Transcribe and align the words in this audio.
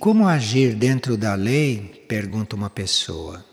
Como 0.00 0.26
agir 0.26 0.74
dentro 0.74 1.14
da 1.14 1.34
lei? 1.34 2.06
pergunta 2.08 2.56
uma 2.56 2.70
pessoa. 2.70 3.44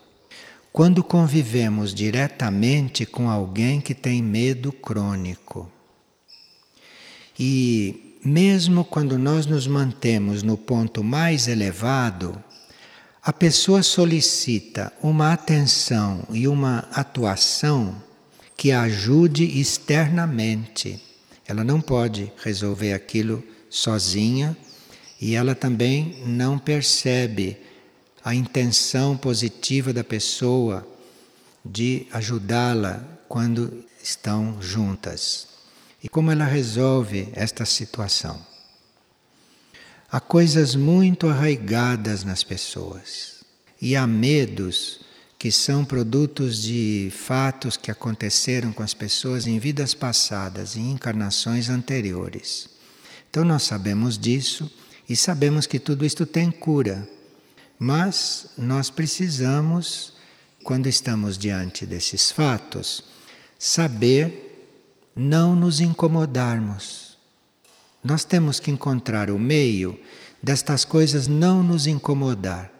Quando 0.72 1.04
convivemos 1.04 1.92
diretamente 1.92 3.04
com 3.04 3.28
alguém 3.28 3.82
que 3.82 3.94
tem 3.94 4.22
medo 4.22 4.72
crônico. 4.72 5.70
E 7.38 8.18
mesmo 8.24 8.82
quando 8.82 9.18
nós 9.18 9.44
nos 9.44 9.66
mantemos 9.66 10.42
no 10.42 10.56
ponto 10.56 11.04
mais 11.04 11.48
elevado, 11.48 12.42
a 13.22 13.30
pessoa 13.30 13.82
solicita 13.82 14.90
uma 15.02 15.34
atenção 15.34 16.26
e 16.30 16.48
uma 16.48 16.88
atuação 16.94 17.94
que 18.56 18.72
ajude 18.72 19.60
externamente. 19.60 20.98
Ela 21.46 21.62
não 21.62 21.78
pode 21.78 22.32
resolver 22.42 22.94
aquilo 22.94 23.44
sozinha 23.68 24.56
e 25.20 25.34
ela 25.34 25.54
também 25.54 26.22
não 26.26 26.58
percebe 26.58 27.56
a 28.24 28.34
intenção 28.34 29.16
positiva 29.16 29.92
da 29.92 30.04
pessoa 30.04 30.86
de 31.64 32.06
ajudá-la 32.12 33.02
quando 33.28 33.84
estão 34.02 34.60
juntas. 34.60 35.48
E 36.02 36.08
como 36.08 36.30
ela 36.30 36.44
resolve 36.44 37.28
esta 37.32 37.64
situação? 37.64 38.40
Há 40.10 40.20
coisas 40.20 40.74
muito 40.74 41.28
arraigadas 41.28 42.24
nas 42.24 42.42
pessoas 42.42 43.44
e 43.80 43.94
há 43.96 44.06
medos 44.06 45.00
que 45.38 45.52
são 45.52 45.84
produtos 45.84 46.62
de 46.62 47.12
fatos 47.14 47.76
que 47.76 47.90
aconteceram 47.90 48.72
com 48.72 48.82
as 48.82 48.94
pessoas 48.94 49.46
em 49.46 49.58
vidas 49.58 49.94
passadas, 49.94 50.76
em 50.76 50.92
encarnações 50.92 51.68
anteriores. 51.68 52.68
Então 53.30 53.44
nós 53.44 53.64
sabemos 53.64 54.18
disso 54.18 54.70
e 55.08 55.16
sabemos 55.16 55.66
que 55.66 55.78
tudo 55.78 56.04
isto 56.04 56.26
tem 56.26 56.50
cura. 56.50 57.08
Mas 57.78 58.50
nós 58.58 58.90
precisamos, 58.90 60.12
quando 60.62 60.88
estamos 60.88 61.38
diante 61.38 61.86
desses 61.86 62.30
fatos, 62.30 63.04
saber 63.58 64.48
não 65.16 65.56
nos 65.56 65.80
incomodarmos. 65.80 67.16
Nós 68.02 68.24
temos 68.24 68.60
que 68.60 68.70
encontrar 68.70 69.30
o 69.30 69.38
meio 69.38 69.98
destas 70.42 70.84
coisas 70.84 71.26
não 71.26 71.62
nos 71.62 71.86
incomodar. 71.86 72.70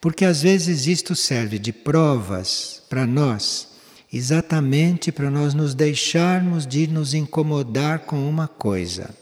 Porque 0.00 0.24
às 0.24 0.42
vezes 0.42 0.86
isto 0.86 1.14
serve 1.14 1.58
de 1.58 1.72
provas 1.72 2.82
para 2.88 3.06
nós, 3.06 3.68
exatamente 4.10 5.12
para 5.12 5.30
nós 5.30 5.52
nos 5.52 5.74
deixarmos 5.74 6.66
de 6.66 6.86
nos 6.86 7.12
incomodar 7.12 8.00
com 8.00 8.28
uma 8.28 8.48
coisa. 8.48 9.14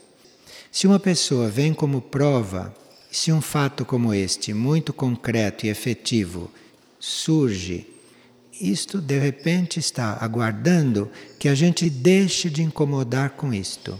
Se 0.71 0.85
uma 0.85 0.99
pessoa 0.99 1.49
vem 1.49 1.73
como 1.73 2.01
prova, 2.01 2.73
se 3.11 3.31
um 3.31 3.41
fato 3.41 3.83
como 3.83 4.13
este, 4.13 4.53
muito 4.53 4.93
concreto 4.93 5.65
e 5.65 5.69
efetivo, 5.69 6.51
surge, 6.99 7.87
isto 8.59 8.99
de 8.99 9.17
repente 9.17 9.79
está 9.79 10.17
aguardando 10.21 11.09
que 11.39 11.47
a 11.47 11.55
gente 11.55 11.89
deixe 11.89 12.49
de 12.49 12.61
incomodar 12.61 13.31
com 13.31 13.53
isto. 13.53 13.97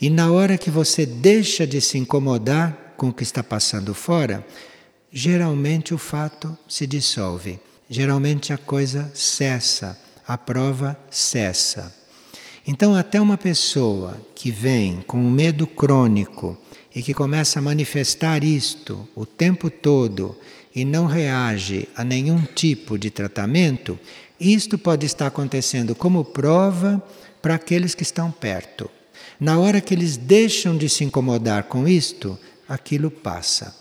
E 0.00 0.08
na 0.08 0.32
hora 0.32 0.56
que 0.56 0.70
você 0.70 1.04
deixa 1.04 1.66
de 1.66 1.80
se 1.80 1.98
incomodar 1.98 2.94
com 2.96 3.08
o 3.10 3.12
que 3.12 3.22
está 3.22 3.42
passando 3.42 3.92
fora, 3.92 4.46
geralmente 5.12 5.92
o 5.92 5.98
fato 5.98 6.56
se 6.68 6.86
dissolve. 6.86 7.60
Geralmente 7.88 8.52
a 8.52 8.58
coisa 8.58 9.10
cessa, 9.14 9.98
a 10.26 10.38
prova 10.38 10.98
cessa. 11.10 11.99
Então, 12.72 12.94
até 12.94 13.20
uma 13.20 13.36
pessoa 13.36 14.16
que 14.32 14.48
vem 14.48 15.02
com 15.04 15.18
um 15.18 15.28
medo 15.28 15.66
crônico 15.66 16.56
e 16.94 17.02
que 17.02 17.12
começa 17.12 17.58
a 17.58 17.62
manifestar 17.62 18.44
isto 18.44 19.08
o 19.16 19.26
tempo 19.26 19.68
todo 19.68 20.36
e 20.72 20.84
não 20.84 21.06
reage 21.06 21.88
a 21.96 22.04
nenhum 22.04 22.40
tipo 22.42 22.96
de 22.96 23.10
tratamento, 23.10 23.98
isto 24.38 24.78
pode 24.78 25.04
estar 25.04 25.26
acontecendo 25.26 25.96
como 25.96 26.24
prova 26.24 27.02
para 27.42 27.56
aqueles 27.56 27.92
que 27.92 28.04
estão 28.04 28.30
perto. 28.30 28.88
Na 29.40 29.58
hora 29.58 29.80
que 29.80 29.92
eles 29.92 30.16
deixam 30.16 30.78
de 30.78 30.88
se 30.88 31.02
incomodar 31.02 31.64
com 31.64 31.88
isto, 31.88 32.38
aquilo 32.68 33.10
passa. 33.10 33.74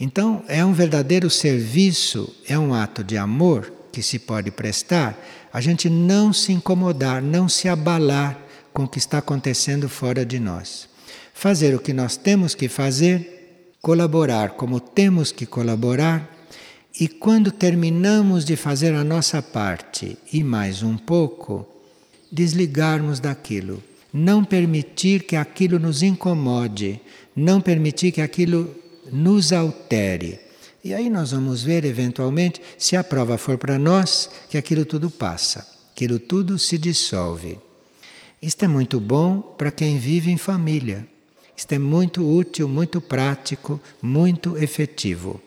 Então, 0.00 0.42
é 0.48 0.64
um 0.64 0.72
verdadeiro 0.72 1.28
serviço, 1.28 2.34
é 2.48 2.58
um 2.58 2.72
ato 2.72 3.04
de 3.04 3.18
amor 3.18 3.70
que 3.92 4.02
se 4.02 4.18
pode 4.18 4.50
prestar 4.50 5.18
a 5.52 5.60
gente 5.60 5.90
não 5.90 6.32
se 6.32 6.52
incomodar, 6.52 7.20
não 7.22 7.48
se 7.48 7.68
abalar 7.68 8.38
com 8.72 8.84
o 8.84 8.88
que 8.88 8.98
está 8.98 9.18
acontecendo 9.18 9.88
fora 9.88 10.24
de 10.24 10.38
nós. 10.38 10.88
Fazer 11.34 11.74
o 11.74 11.80
que 11.80 11.92
nós 11.92 12.16
temos 12.16 12.54
que 12.54 12.68
fazer, 12.68 13.74
colaborar 13.82 14.50
como 14.50 14.78
temos 14.78 15.32
que 15.32 15.46
colaborar, 15.46 16.36
e 16.98 17.08
quando 17.08 17.50
terminamos 17.50 18.44
de 18.44 18.56
fazer 18.56 18.94
a 18.94 19.02
nossa 19.02 19.40
parte 19.40 20.18
e 20.32 20.44
mais 20.44 20.82
um 20.82 20.96
pouco, 20.96 21.66
desligarmos 22.30 23.18
daquilo. 23.18 23.82
Não 24.12 24.44
permitir 24.44 25.22
que 25.22 25.36
aquilo 25.36 25.78
nos 25.78 26.02
incomode, 26.02 27.00
não 27.34 27.60
permitir 27.60 28.12
que 28.12 28.20
aquilo 28.20 28.74
nos 29.10 29.52
altere 29.52 30.49
e 30.82 30.94
aí 30.94 31.10
nós 31.10 31.32
vamos 31.32 31.62
ver, 31.62 31.84
eventualmente, 31.84 32.60
se 32.78 32.96
a 32.96 33.04
prova 33.04 33.36
for 33.36 33.58
para 33.58 33.78
nós, 33.78 34.30
que 34.48 34.56
aquilo 34.56 34.84
tudo 34.84 35.10
passa, 35.10 35.66
aquilo 35.92 36.18
tudo 36.18 36.58
se 36.58 36.78
dissolve. 36.78 37.58
Isto 38.40 38.64
é 38.64 38.68
muito 38.68 38.98
bom 38.98 39.40
para 39.40 39.70
quem 39.70 39.98
vive 39.98 40.30
em 40.30 40.38
família. 40.38 41.06
Isto 41.54 41.72
é 41.72 41.78
muito 41.78 42.26
útil, 42.26 42.66
muito 42.66 42.98
prático, 42.98 43.78
muito 44.00 44.56
efetivo. 44.56 45.42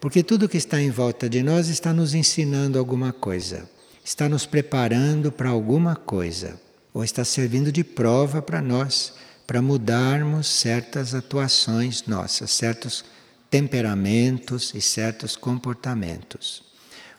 Porque 0.00 0.22
tudo 0.22 0.48
que 0.48 0.56
está 0.56 0.80
em 0.80 0.90
volta 0.90 1.28
de 1.28 1.42
nós 1.42 1.66
está 1.66 1.92
nos 1.92 2.14
ensinando 2.14 2.78
alguma 2.78 3.12
coisa, 3.12 3.68
está 4.04 4.28
nos 4.28 4.46
preparando 4.46 5.32
para 5.32 5.48
alguma 5.48 5.96
coisa, 5.96 6.60
ou 6.94 7.02
está 7.02 7.24
servindo 7.24 7.72
de 7.72 7.82
prova 7.82 8.40
para 8.40 8.62
nós, 8.62 9.14
para 9.44 9.60
mudarmos 9.60 10.46
certas 10.46 11.14
atuações 11.14 12.04
nossas, 12.06 12.52
certos 12.52 13.04
temperamentos 13.50 14.72
e 14.74 14.80
certos 14.80 15.36
comportamentos. 15.36 16.62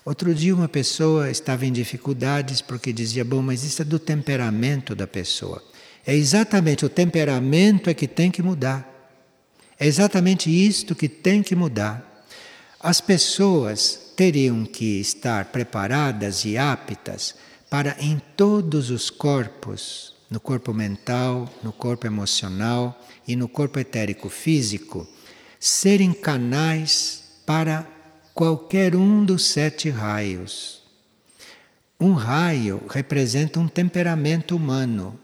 Outro 0.06 0.34
dia 0.34 0.56
uma 0.56 0.70
pessoa 0.70 1.30
estava 1.30 1.66
em 1.66 1.72
dificuldades 1.72 2.62
porque 2.62 2.94
dizia: 2.94 3.26
"Bom, 3.26 3.42
mas 3.42 3.64
isso 3.64 3.82
é 3.82 3.86
do 3.86 4.00
temperamento 4.00 4.96
da 4.96 5.06
pessoa". 5.06 5.64
É 6.06 6.16
exatamente 6.16 6.86
o 6.86 6.90
temperamento 6.90 7.90
é 7.90 7.94
que 7.94 8.08
tem 8.08 8.32
que 8.32 8.42
mudar. 8.42 8.88
É 9.80 9.86
exatamente 9.86 10.50
isto 10.50 10.96
que 10.96 11.08
tem 11.08 11.44
que 11.44 11.56
mudar. 11.56 12.26
As 12.80 13.02
pessoas 13.02 14.14
teriam 14.16 14.66
que 14.66 15.00
estar 15.00 15.46
preparadas 15.46 16.46
e 16.46 16.58
aptas 16.58 17.36
para 17.70 17.96
em 18.00 18.22
todos 18.36 18.90
os 18.90 19.10
corpos, 19.10 20.16
no 20.30 20.40
corpo 20.40 20.74
mental, 20.74 21.48
no 21.64 21.72
corpo 21.72 22.08
emocional 22.08 23.00
e 23.28 23.36
no 23.36 23.48
corpo 23.48 23.80
etérico 23.80 24.30
físico, 24.30 25.08
serem 25.60 26.14
canais 26.14 27.24
para 27.46 27.86
qualquer 28.34 28.96
um 28.96 29.26
dos 29.26 29.46
sete 29.46 29.90
raios. 29.90 30.82
Um 32.00 32.14
raio 32.14 32.82
representa 32.90 33.60
um 33.60 33.68
temperamento 33.68 34.56
humano. 34.56 35.20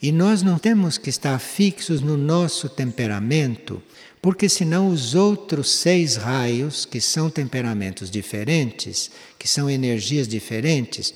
E 0.00 0.10
nós 0.12 0.42
não 0.42 0.58
temos 0.58 0.96
que 0.96 1.10
estar 1.10 1.38
fixos 1.38 2.00
no 2.00 2.16
nosso 2.16 2.68
temperamento, 2.68 3.82
porque 4.22 4.48
senão 4.48 4.88
os 4.88 5.14
outros 5.14 5.70
seis 5.70 6.16
raios, 6.16 6.84
que 6.84 7.00
são 7.00 7.28
temperamentos 7.28 8.10
diferentes, 8.10 9.10
que 9.38 9.46
são 9.46 9.68
energias 9.68 10.26
diferentes, 10.26 11.12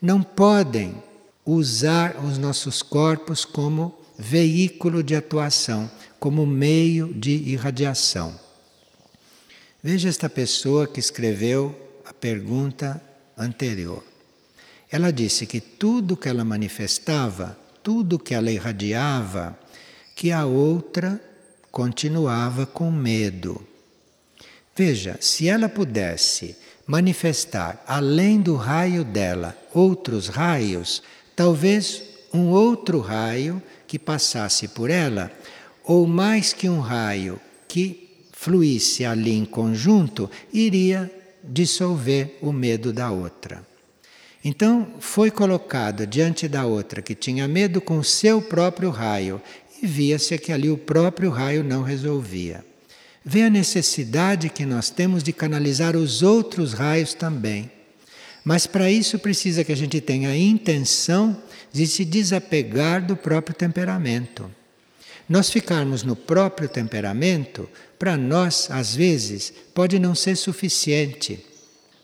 não 0.00 0.22
podem 0.22 0.94
usar 1.46 2.22
os 2.24 2.36
nossos 2.38 2.82
corpos 2.82 3.44
como 3.44 4.01
veículo 4.22 5.02
de 5.02 5.16
atuação, 5.16 5.90
como 6.20 6.46
meio 6.46 7.12
de 7.12 7.32
irradiação. 7.32 8.38
Veja 9.82 10.08
esta 10.08 10.30
pessoa 10.30 10.86
que 10.86 11.00
escreveu 11.00 11.76
a 12.06 12.14
pergunta 12.14 13.02
anterior. 13.36 14.04
Ela 14.88 15.12
disse 15.12 15.44
que 15.44 15.60
tudo 15.60 16.16
que 16.16 16.28
ela 16.28 16.44
manifestava, 16.44 17.58
tudo 17.82 18.18
que 18.18 18.32
ela 18.32 18.52
irradiava, 18.52 19.58
que 20.14 20.30
a 20.30 20.46
outra 20.46 21.20
continuava 21.72 22.64
com 22.64 22.92
medo. 22.92 23.60
Veja, 24.76 25.18
se 25.20 25.48
ela 25.48 25.68
pudesse 25.68 26.56
manifestar 26.86 27.82
além 27.88 28.40
do 28.40 28.54
raio 28.54 29.02
dela 29.02 29.56
outros 29.74 30.28
raios, 30.28 31.02
talvez 31.34 32.02
um 32.32 32.50
outro 32.50 33.00
raio 33.00 33.60
que 33.92 33.98
passasse 33.98 34.68
por 34.68 34.88
ela 34.88 35.30
ou 35.84 36.06
mais 36.06 36.54
que 36.54 36.66
um 36.66 36.80
raio 36.80 37.38
que 37.68 38.08
fluísse 38.32 39.04
ali 39.04 39.32
em 39.32 39.44
conjunto, 39.44 40.30
iria 40.50 41.12
dissolver 41.44 42.38
o 42.40 42.54
medo 42.54 42.90
da 42.90 43.10
outra. 43.10 43.62
Então, 44.42 44.94
foi 44.98 45.30
colocado 45.30 46.06
diante 46.06 46.48
da 46.48 46.64
outra 46.64 47.02
que 47.02 47.14
tinha 47.14 47.46
medo 47.46 47.82
com 47.82 48.02
seu 48.02 48.40
próprio 48.40 48.88
raio 48.88 49.42
e 49.82 49.86
via-se 49.86 50.38
que 50.38 50.52
ali 50.52 50.70
o 50.70 50.78
próprio 50.78 51.28
raio 51.28 51.62
não 51.62 51.82
resolvia. 51.82 52.64
vê 53.22 53.42
a 53.42 53.50
necessidade 53.50 54.48
que 54.48 54.64
nós 54.64 54.88
temos 54.88 55.22
de 55.22 55.34
canalizar 55.34 55.96
os 55.98 56.22
outros 56.22 56.72
raios 56.72 57.12
também. 57.12 57.70
Mas 58.44 58.66
para 58.66 58.90
isso 58.90 59.18
precisa 59.18 59.62
que 59.62 59.72
a 59.72 59.76
gente 59.76 60.00
tenha 60.00 60.30
a 60.30 60.36
intenção 60.36 61.40
de 61.72 61.86
se 61.86 62.04
desapegar 62.04 63.04
do 63.04 63.16
próprio 63.16 63.54
temperamento. 63.54 64.50
Nós 65.28 65.48
ficarmos 65.48 66.02
no 66.02 66.16
próprio 66.16 66.68
temperamento, 66.68 67.68
para 67.98 68.16
nós, 68.16 68.68
às 68.70 68.94
vezes, 68.94 69.52
pode 69.72 69.98
não 69.98 70.14
ser 70.14 70.36
suficiente. 70.36 71.44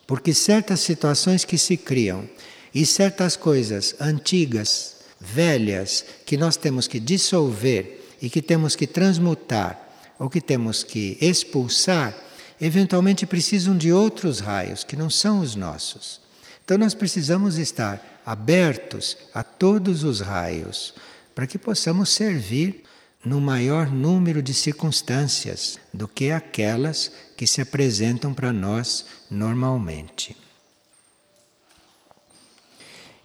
Porque 0.06 0.32
certas 0.32 0.80
situações 0.80 1.44
que 1.44 1.58
se 1.58 1.76
criam 1.76 2.28
e 2.74 2.86
certas 2.86 3.36
coisas 3.36 3.96
antigas, 4.00 4.96
velhas, 5.20 6.04
que 6.24 6.36
nós 6.36 6.56
temos 6.56 6.86
que 6.86 7.00
dissolver 7.00 8.00
e 8.22 8.30
que 8.30 8.40
temos 8.40 8.76
que 8.76 8.86
transmutar 8.86 9.78
ou 10.18 10.30
que 10.30 10.40
temos 10.40 10.82
que 10.82 11.18
expulsar, 11.20 12.16
eventualmente 12.60 13.26
precisam 13.26 13.76
de 13.76 13.92
outros 13.92 14.40
raios 14.40 14.84
que 14.84 14.96
não 14.96 15.10
são 15.10 15.40
os 15.40 15.54
nossos. 15.54 16.27
Então 16.68 16.76
nós 16.76 16.92
precisamos 16.92 17.56
estar 17.56 18.20
abertos 18.26 19.16
a 19.32 19.42
todos 19.42 20.04
os 20.04 20.20
raios 20.20 20.92
para 21.34 21.46
que 21.46 21.56
possamos 21.56 22.10
servir 22.10 22.84
no 23.24 23.40
maior 23.40 23.90
número 23.90 24.42
de 24.42 24.52
circunstâncias 24.52 25.78
do 25.94 26.06
que 26.06 26.30
aquelas 26.30 27.10
que 27.38 27.46
se 27.46 27.62
apresentam 27.62 28.34
para 28.34 28.52
nós 28.52 29.06
normalmente. 29.30 30.36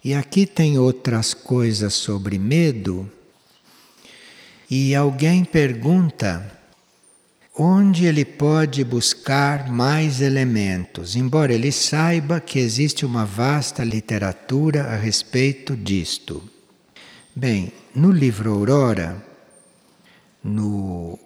E 0.02 0.14
aqui 0.14 0.46
tem 0.46 0.78
outras 0.78 1.34
coisas 1.34 1.92
sobre 1.92 2.38
medo. 2.38 3.12
E 4.70 4.94
alguém 4.94 5.44
pergunta 5.44 6.50
onde 7.56 8.04
ele 8.04 8.24
pode 8.24 8.82
buscar 8.82 9.70
mais 9.70 10.20
elementos, 10.20 11.14
embora 11.14 11.52
ele 11.52 11.70
saiba 11.70 12.40
que 12.40 12.58
existe 12.58 13.06
uma 13.06 13.24
vasta 13.24 13.84
literatura 13.84 14.84
a 14.86 14.96
respeito 14.96 15.76
disto. 15.76 16.42
Bem, 17.34 17.72
no 17.94 18.10
livro 18.10 18.52
Aurora, 18.52 19.24
no 20.42 21.16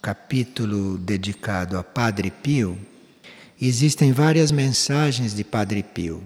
capítulo 0.00 0.96
dedicado 0.98 1.76
a 1.76 1.82
Padre 1.82 2.30
Pio, 2.30 2.78
existem 3.60 4.12
várias 4.12 4.52
mensagens 4.52 5.34
de 5.34 5.42
Padre 5.42 5.82
Pio. 5.82 6.22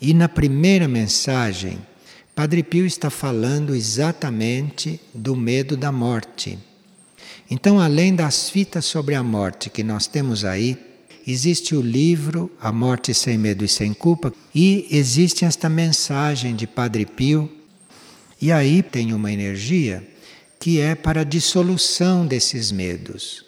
E 0.00 0.14
na 0.14 0.28
primeira 0.28 0.88
mensagem, 0.88 1.78
Padre 2.34 2.62
Pio 2.62 2.86
está 2.86 3.10
falando 3.10 3.74
exatamente 3.74 4.98
do 5.12 5.36
medo 5.36 5.76
da 5.76 5.92
morte. 5.92 6.58
Então, 7.50 7.78
além 7.78 8.14
das 8.14 8.48
fitas 8.48 8.84
sobre 8.84 9.14
a 9.14 9.22
morte 9.22 9.68
que 9.68 9.82
nós 9.82 10.06
temos 10.06 10.44
aí, 10.44 10.78
existe 11.26 11.74
o 11.74 11.80
livro 11.80 12.50
A 12.60 12.72
Morte 12.72 13.12
Sem 13.12 13.36
Medo 13.36 13.64
e 13.64 13.68
Sem 13.68 13.92
Culpa 13.92 14.32
e 14.54 14.86
existe 14.90 15.44
esta 15.44 15.68
mensagem 15.68 16.54
de 16.54 16.66
Padre 16.66 17.04
Pio. 17.04 17.50
E 18.40 18.50
aí 18.50 18.82
tem 18.82 19.12
uma 19.12 19.32
energia 19.32 20.06
que 20.58 20.80
é 20.80 20.94
para 20.94 21.20
a 21.20 21.24
dissolução 21.24 22.26
desses 22.26 22.72
medos. 22.72 23.44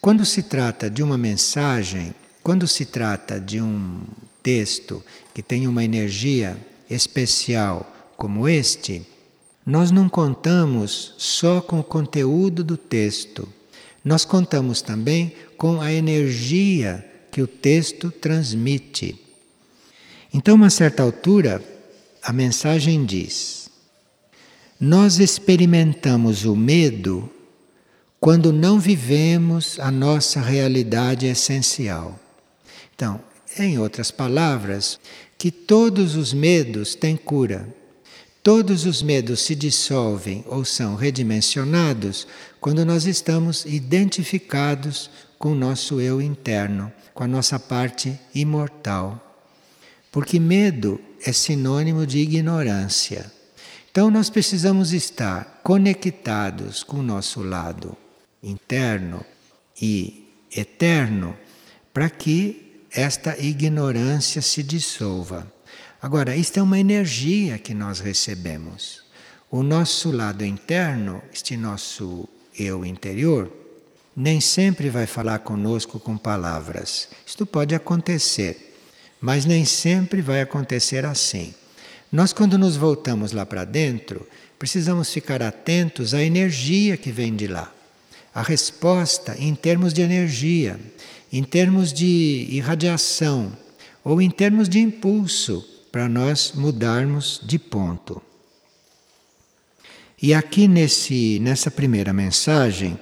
Quando 0.00 0.24
se 0.24 0.42
trata 0.42 0.90
de 0.90 1.02
uma 1.02 1.18
mensagem, 1.18 2.14
quando 2.42 2.66
se 2.66 2.84
trata 2.84 3.40
de 3.40 3.60
um 3.60 4.00
texto 4.42 5.04
que 5.34 5.42
tem 5.42 5.66
uma 5.66 5.84
energia 5.84 6.56
especial 6.88 7.94
como 8.16 8.48
este, 8.48 9.06
nós 9.68 9.90
não 9.90 10.08
contamos 10.08 11.12
só 11.18 11.60
com 11.60 11.78
o 11.78 11.84
conteúdo 11.84 12.64
do 12.64 12.78
texto, 12.78 13.46
nós 14.02 14.24
contamos 14.24 14.80
também 14.80 15.34
com 15.58 15.78
a 15.78 15.92
energia 15.92 17.04
que 17.30 17.42
o 17.42 17.46
texto 17.46 18.10
transmite. 18.10 19.22
Então, 20.32 20.54
uma 20.54 20.70
certa 20.70 21.02
altura, 21.02 21.62
a 22.22 22.32
mensagem 22.32 23.04
diz: 23.04 23.68
Nós 24.80 25.18
experimentamos 25.18 26.46
o 26.46 26.56
medo 26.56 27.30
quando 28.18 28.50
não 28.50 28.80
vivemos 28.80 29.78
a 29.80 29.90
nossa 29.90 30.40
realidade 30.40 31.26
essencial. 31.26 32.18
Então, 32.96 33.20
em 33.58 33.78
outras 33.78 34.10
palavras, 34.10 34.98
que 35.36 35.50
todos 35.50 36.16
os 36.16 36.32
medos 36.32 36.94
têm 36.94 37.18
cura. 37.18 37.76
Todos 38.48 38.86
os 38.86 39.02
medos 39.02 39.42
se 39.42 39.54
dissolvem 39.54 40.42
ou 40.46 40.64
são 40.64 40.94
redimensionados 40.94 42.26
quando 42.58 42.82
nós 42.82 43.04
estamos 43.04 43.66
identificados 43.66 45.10
com 45.38 45.52
o 45.52 45.54
nosso 45.54 46.00
eu 46.00 46.18
interno, 46.18 46.90
com 47.12 47.22
a 47.22 47.28
nossa 47.28 47.58
parte 47.58 48.18
imortal. 48.34 49.44
Porque 50.10 50.40
medo 50.40 50.98
é 51.22 51.30
sinônimo 51.30 52.06
de 52.06 52.20
ignorância. 52.20 53.30
Então 53.90 54.10
nós 54.10 54.30
precisamos 54.30 54.94
estar 54.94 55.60
conectados 55.62 56.82
com 56.82 57.00
o 57.00 57.02
nosso 57.02 57.42
lado 57.42 57.94
interno 58.42 59.22
e 59.78 60.26
eterno 60.56 61.36
para 61.92 62.08
que 62.08 62.86
esta 62.90 63.38
ignorância 63.38 64.40
se 64.40 64.62
dissolva. 64.62 65.57
Agora, 66.00 66.36
isto 66.36 66.58
é 66.58 66.62
uma 66.62 66.78
energia 66.78 67.58
que 67.58 67.74
nós 67.74 68.00
recebemos. 68.00 69.02
O 69.50 69.62
nosso 69.62 70.10
lado 70.10 70.44
interno, 70.44 71.22
este 71.32 71.56
nosso 71.56 72.28
eu 72.58 72.84
interior, 72.84 73.52
nem 74.16 74.40
sempre 74.40 74.90
vai 74.90 75.06
falar 75.06 75.40
conosco 75.40 75.98
com 75.98 76.16
palavras. 76.16 77.08
Isto 77.26 77.44
pode 77.44 77.74
acontecer, 77.74 78.76
mas 79.20 79.44
nem 79.44 79.64
sempre 79.64 80.22
vai 80.22 80.40
acontecer 80.40 81.04
assim. 81.04 81.54
Nós, 82.12 82.32
quando 82.32 82.56
nos 82.56 82.76
voltamos 82.76 83.32
lá 83.32 83.44
para 83.44 83.64
dentro, 83.64 84.26
precisamos 84.58 85.12
ficar 85.12 85.42
atentos 85.42 86.14
à 86.14 86.22
energia 86.22 86.96
que 86.96 87.10
vem 87.10 87.34
de 87.34 87.46
lá. 87.46 87.72
A 88.34 88.42
resposta 88.42 89.36
em 89.38 89.54
termos 89.54 89.92
de 89.92 90.02
energia 90.02 90.78
em 91.32 91.42
termos 91.42 91.92
de 91.92 92.46
irradiação 92.50 93.52
ou 94.02 94.20
em 94.22 94.30
termos 94.30 94.68
de 94.68 94.78
impulso 94.78 95.77
para 95.90 96.08
nós 96.08 96.52
mudarmos 96.54 97.40
de 97.42 97.58
ponto. 97.58 98.22
E 100.20 100.34
aqui 100.34 100.66
nesse, 100.66 101.38
nessa 101.38 101.70
primeira 101.70 102.12
mensagem, 102.12 102.98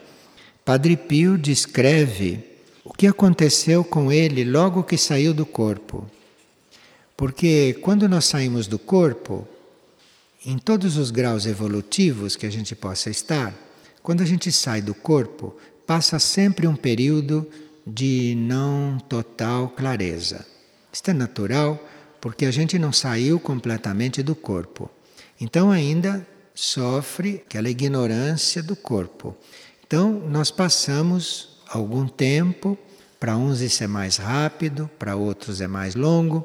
Padre 0.64 0.96
Pio 0.96 1.38
descreve 1.38 2.44
o 2.84 2.92
que 2.92 3.06
aconteceu 3.06 3.82
com 3.82 4.12
ele 4.12 4.44
logo 4.44 4.82
que 4.82 4.98
saiu 4.98 5.32
do 5.32 5.46
corpo. 5.46 6.06
Porque 7.16 7.78
quando 7.80 8.08
nós 8.08 8.26
saímos 8.26 8.66
do 8.66 8.78
corpo, 8.78 9.48
em 10.44 10.58
todos 10.58 10.96
os 10.96 11.10
graus 11.10 11.46
evolutivos 11.46 12.36
que 12.36 12.46
a 12.46 12.50
gente 12.50 12.74
possa 12.76 13.08
estar, 13.08 13.54
quando 14.02 14.22
a 14.22 14.26
gente 14.26 14.52
sai 14.52 14.82
do 14.82 14.94
corpo, 14.94 15.56
passa 15.86 16.18
sempre 16.18 16.66
um 16.66 16.76
período 16.76 17.48
de 17.86 18.34
não 18.36 18.98
total 19.08 19.70
clareza. 19.70 20.46
Isto 20.92 21.10
é 21.10 21.14
natural 21.14 21.82
porque 22.26 22.44
a 22.44 22.50
gente 22.50 22.76
não 22.76 22.92
saiu 22.92 23.38
completamente 23.38 24.20
do 24.20 24.34
corpo. 24.34 24.90
Então 25.40 25.70
ainda 25.70 26.26
sofre 26.52 27.40
aquela 27.46 27.70
ignorância 27.70 28.60
do 28.64 28.74
corpo. 28.74 29.36
Então 29.86 30.10
nós 30.28 30.50
passamos 30.50 31.60
algum 31.68 32.08
tempo, 32.08 32.76
para 33.20 33.36
uns 33.36 33.60
isso 33.60 33.84
é 33.84 33.86
mais 33.86 34.16
rápido, 34.16 34.90
para 34.98 35.14
outros 35.14 35.60
é 35.60 35.68
mais 35.68 35.94
longo. 35.94 36.44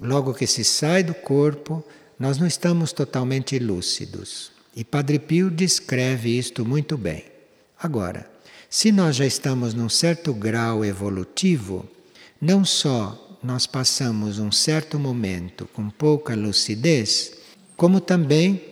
Logo 0.00 0.32
que 0.32 0.46
se 0.46 0.64
sai 0.64 1.02
do 1.02 1.12
corpo, 1.12 1.84
nós 2.18 2.38
não 2.38 2.46
estamos 2.46 2.90
totalmente 2.90 3.58
lúcidos. 3.58 4.50
E 4.74 4.82
Padre 4.82 5.18
Pio 5.18 5.50
descreve 5.50 6.38
isto 6.38 6.64
muito 6.64 6.96
bem. 6.96 7.22
Agora, 7.78 8.26
se 8.70 8.90
nós 8.90 9.16
já 9.16 9.26
estamos 9.26 9.74
num 9.74 9.90
certo 9.90 10.32
grau 10.32 10.82
evolutivo, 10.82 11.86
não 12.40 12.64
só 12.64 13.28
nós 13.42 13.66
passamos 13.66 14.38
um 14.38 14.52
certo 14.52 14.98
momento 14.98 15.68
com 15.72 15.90
pouca 15.90 16.34
lucidez, 16.34 17.32
como 17.76 18.00
também 18.00 18.62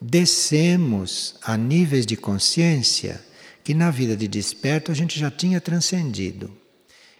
descemos 0.00 1.36
a 1.42 1.56
níveis 1.56 2.04
de 2.04 2.16
consciência 2.16 3.24
que 3.64 3.74
na 3.74 3.90
vida 3.90 4.16
de 4.16 4.28
desperto 4.28 4.92
a 4.92 4.94
gente 4.94 5.18
já 5.18 5.30
tinha 5.30 5.60
transcendido. 5.60 6.50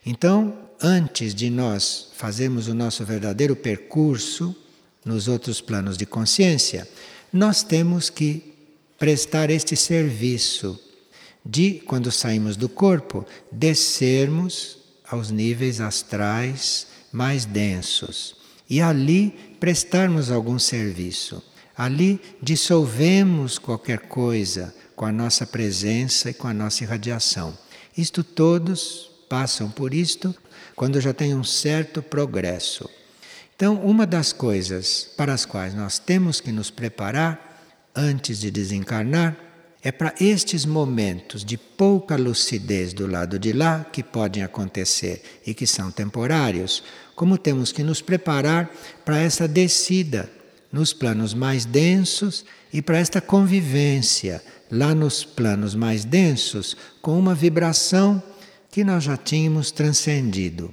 Então, 0.05 0.57
antes 0.81 1.35
de 1.35 1.49
nós 1.49 2.09
fazermos 2.15 2.67
o 2.67 2.73
nosso 2.73 3.03
verdadeiro 3.03 3.55
percurso 3.55 4.55
nos 5.03 5.27
outros 5.27 5.61
planos 5.61 5.97
de 5.97 6.05
consciência, 6.05 6.87
nós 7.31 7.63
temos 7.63 8.09
que 8.09 8.53
prestar 8.97 9.49
este 9.49 9.75
serviço 9.75 10.79
de, 11.45 11.81
quando 11.85 12.11
saímos 12.11 12.55
do 12.55 12.67
corpo, 12.67 13.25
descermos 13.51 14.77
aos 15.09 15.31
níveis 15.31 15.81
astrais 15.81 16.87
mais 17.11 17.45
densos 17.45 18.35
e 18.69 18.81
ali 18.81 19.55
prestarmos 19.59 20.29
algum 20.29 20.59
serviço. 20.59 21.43
Ali 21.75 22.21
dissolvemos 22.41 23.57
qualquer 23.57 23.99
coisa 24.01 24.75
com 24.95 25.05
a 25.05 25.11
nossa 25.11 25.45
presença 25.45 26.29
e 26.29 26.33
com 26.33 26.47
a 26.47 26.53
nossa 26.53 26.83
irradiação. 26.83 27.57
Isto 27.97 28.23
todos 28.23 29.09
passam 29.29 29.69
por 29.69 29.93
isto 29.93 30.35
quando 30.75 30.99
já 30.99 31.13
tem 31.13 31.33
um 31.33 31.43
certo 31.43 32.01
progresso. 32.01 32.89
Então, 33.55 33.75
uma 33.81 34.05
das 34.05 34.31
coisas 34.31 35.09
para 35.17 35.33
as 35.33 35.45
quais 35.45 35.73
nós 35.73 35.99
temos 35.99 36.39
que 36.39 36.51
nos 36.51 36.69
preparar 36.69 37.61
antes 37.95 38.39
de 38.39 38.49
desencarnar 38.51 39.35
é 39.83 39.91
para 39.91 40.13
estes 40.19 40.65
momentos 40.65 41.45
de 41.45 41.57
pouca 41.57 42.17
lucidez 42.17 42.93
do 42.93 43.07
lado 43.07 43.39
de 43.39 43.53
lá 43.53 43.85
que 43.91 44.03
podem 44.03 44.43
acontecer 44.43 45.21
e 45.45 45.53
que 45.53 45.65
são 45.65 45.89
temporários, 45.89 46.83
como 47.15 47.37
temos 47.37 47.71
que 47.71 47.83
nos 47.83 48.01
preparar 48.01 48.69
para 49.05 49.19
essa 49.19 49.47
descida 49.47 50.29
nos 50.71 50.93
planos 50.93 51.33
mais 51.33 51.65
densos 51.65 52.45
e 52.71 52.81
para 52.81 52.97
esta 52.97 53.21
convivência 53.21 54.43
lá 54.69 54.93
nos 54.93 55.23
planos 55.23 55.73
mais 55.73 56.05
densos 56.05 56.75
com 57.01 57.17
uma 57.17 57.33
vibração 57.33 58.21
que 58.71 58.83
nós 58.83 59.03
já 59.03 59.17
tínhamos 59.17 59.71
transcendido. 59.71 60.71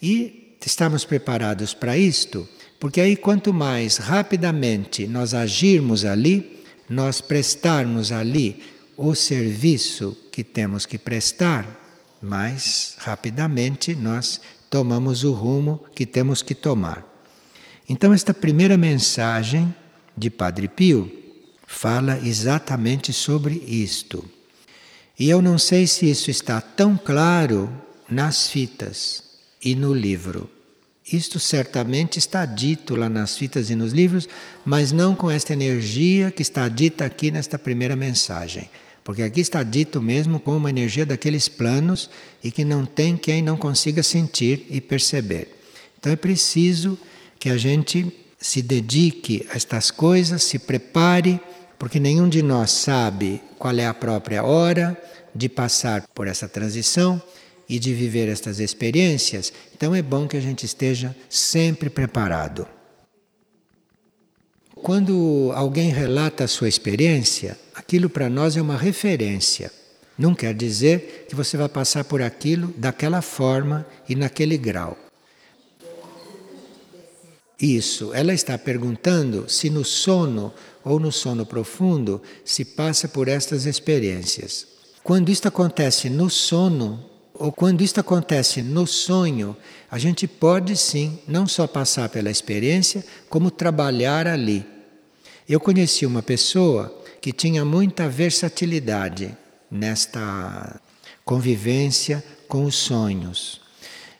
E 0.00 0.56
estamos 0.64 1.04
preparados 1.04 1.74
para 1.74 1.96
isto, 1.96 2.48
porque 2.78 3.00
aí 3.00 3.16
quanto 3.16 3.52
mais 3.52 3.96
rapidamente 3.96 5.06
nós 5.06 5.34
agirmos 5.34 6.04
ali, 6.04 6.61
nós 6.92 7.22
prestarmos 7.22 8.12
ali 8.12 8.62
o 8.96 9.14
serviço 9.14 10.16
que 10.30 10.44
temos 10.44 10.84
que 10.84 10.98
prestar, 10.98 11.66
mais 12.20 12.94
rapidamente 12.98 13.94
nós 13.94 14.40
tomamos 14.68 15.24
o 15.24 15.32
rumo 15.32 15.82
que 15.94 16.04
temos 16.04 16.42
que 16.42 16.54
tomar. 16.54 17.02
Então, 17.88 18.12
esta 18.12 18.34
primeira 18.34 18.76
mensagem 18.76 19.74
de 20.16 20.28
Padre 20.30 20.68
Pio 20.68 21.10
fala 21.66 22.18
exatamente 22.18 23.12
sobre 23.12 23.54
isto. 23.66 24.24
E 25.18 25.30
eu 25.30 25.40
não 25.40 25.58
sei 25.58 25.86
se 25.86 26.10
isso 26.10 26.30
está 26.30 26.60
tão 26.60 26.96
claro 26.96 27.72
nas 28.08 28.48
fitas 28.48 29.24
e 29.64 29.74
no 29.74 29.94
livro. 29.94 30.50
Isto 31.10 31.40
certamente 31.40 32.18
está 32.18 32.46
dito 32.46 32.94
lá 32.94 33.08
nas 33.08 33.36
fitas 33.36 33.70
e 33.70 33.74
nos 33.74 33.92
livros, 33.92 34.28
mas 34.64 34.92
não 34.92 35.14
com 35.14 35.30
esta 35.30 35.52
energia 35.52 36.30
que 36.30 36.42
está 36.42 36.68
dita 36.68 37.04
aqui 37.04 37.30
nesta 37.30 37.58
primeira 37.58 37.96
mensagem. 37.96 38.70
Porque 39.02 39.22
aqui 39.22 39.40
está 39.40 39.64
dito 39.64 40.00
mesmo 40.00 40.38
com 40.38 40.56
uma 40.56 40.70
energia 40.70 41.04
daqueles 41.04 41.48
planos 41.48 42.08
e 42.42 42.52
que 42.52 42.64
não 42.64 42.86
tem 42.86 43.16
quem 43.16 43.42
não 43.42 43.56
consiga 43.56 44.02
sentir 44.02 44.64
e 44.70 44.80
perceber. 44.80 45.58
Então 45.98 46.12
é 46.12 46.16
preciso 46.16 46.96
que 47.38 47.48
a 47.48 47.56
gente 47.56 48.12
se 48.38 48.62
dedique 48.62 49.46
a 49.50 49.56
estas 49.56 49.90
coisas, 49.90 50.44
se 50.44 50.58
prepare, 50.58 51.40
porque 51.78 51.98
nenhum 51.98 52.28
de 52.28 52.42
nós 52.42 52.70
sabe 52.70 53.40
qual 53.58 53.76
é 53.76 53.86
a 53.86 53.94
própria 53.94 54.44
hora 54.44 54.96
de 55.34 55.48
passar 55.48 56.06
por 56.14 56.28
essa 56.28 56.48
transição 56.48 57.20
e 57.68 57.78
de 57.78 57.94
viver 57.94 58.28
estas 58.28 58.60
experiências, 58.60 59.52
então 59.74 59.94
é 59.94 60.02
bom 60.02 60.26
que 60.28 60.36
a 60.36 60.40
gente 60.40 60.66
esteja 60.66 61.14
sempre 61.28 61.88
preparado. 61.88 62.66
Quando 64.74 65.52
alguém 65.54 65.90
relata 65.90 66.44
a 66.44 66.48
sua 66.48 66.68
experiência, 66.68 67.56
aquilo 67.74 68.10
para 68.10 68.28
nós 68.28 68.56
é 68.56 68.62
uma 68.62 68.76
referência. 68.76 69.70
Não 70.18 70.34
quer 70.34 70.54
dizer 70.54 71.26
que 71.28 71.34
você 71.34 71.56
vai 71.56 71.68
passar 71.68 72.04
por 72.04 72.20
aquilo 72.20 72.74
daquela 72.76 73.22
forma 73.22 73.86
e 74.08 74.14
naquele 74.14 74.58
grau. 74.58 74.98
Isso, 77.60 78.12
ela 78.12 78.34
está 78.34 78.58
perguntando 78.58 79.48
se 79.48 79.70
no 79.70 79.84
sono 79.84 80.52
ou 80.84 80.98
no 80.98 81.12
sono 81.12 81.46
profundo 81.46 82.20
se 82.44 82.64
passa 82.64 83.06
por 83.06 83.28
estas 83.28 83.66
experiências. 83.66 84.66
Quando 85.04 85.30
isto 85.30 85.46
acontece 85.46 86.10
no 86.10 86.28
sono, 86.28 87.11
ou 87.34 87.50
quando 87.50 87.82
isto 87.82 87.98
acontece 87.98 88.62
no 88.62 88.86
sonho, 88.86 89.56
a 89.90 89.98
gente 89.98 90.26
pode 90.26 90.76
sim 90.76 91.18
não 91.26 91.46
só 91.46 91.66
passar 91.66 92.08
pela 92.08 92.30
experiência, 92.30 93.04
como 93.28 93.50
trabalhar 93.50 94.26
ali. 94.26 94.64
Eu 95.48 95.58
conheci 95.58 96.06
uma 96.06 96.22
pessoa 96.22 97.02
que 97.20 97.32
tinha 97.32 97.64
muita 97.64 98.08
versatilidade 98.08 99.36
nesta 99.70 100.80
convivência 101.24 102.22
com 102.46 102.64
os 102.64 102.74
sonhos. 102.74 103.60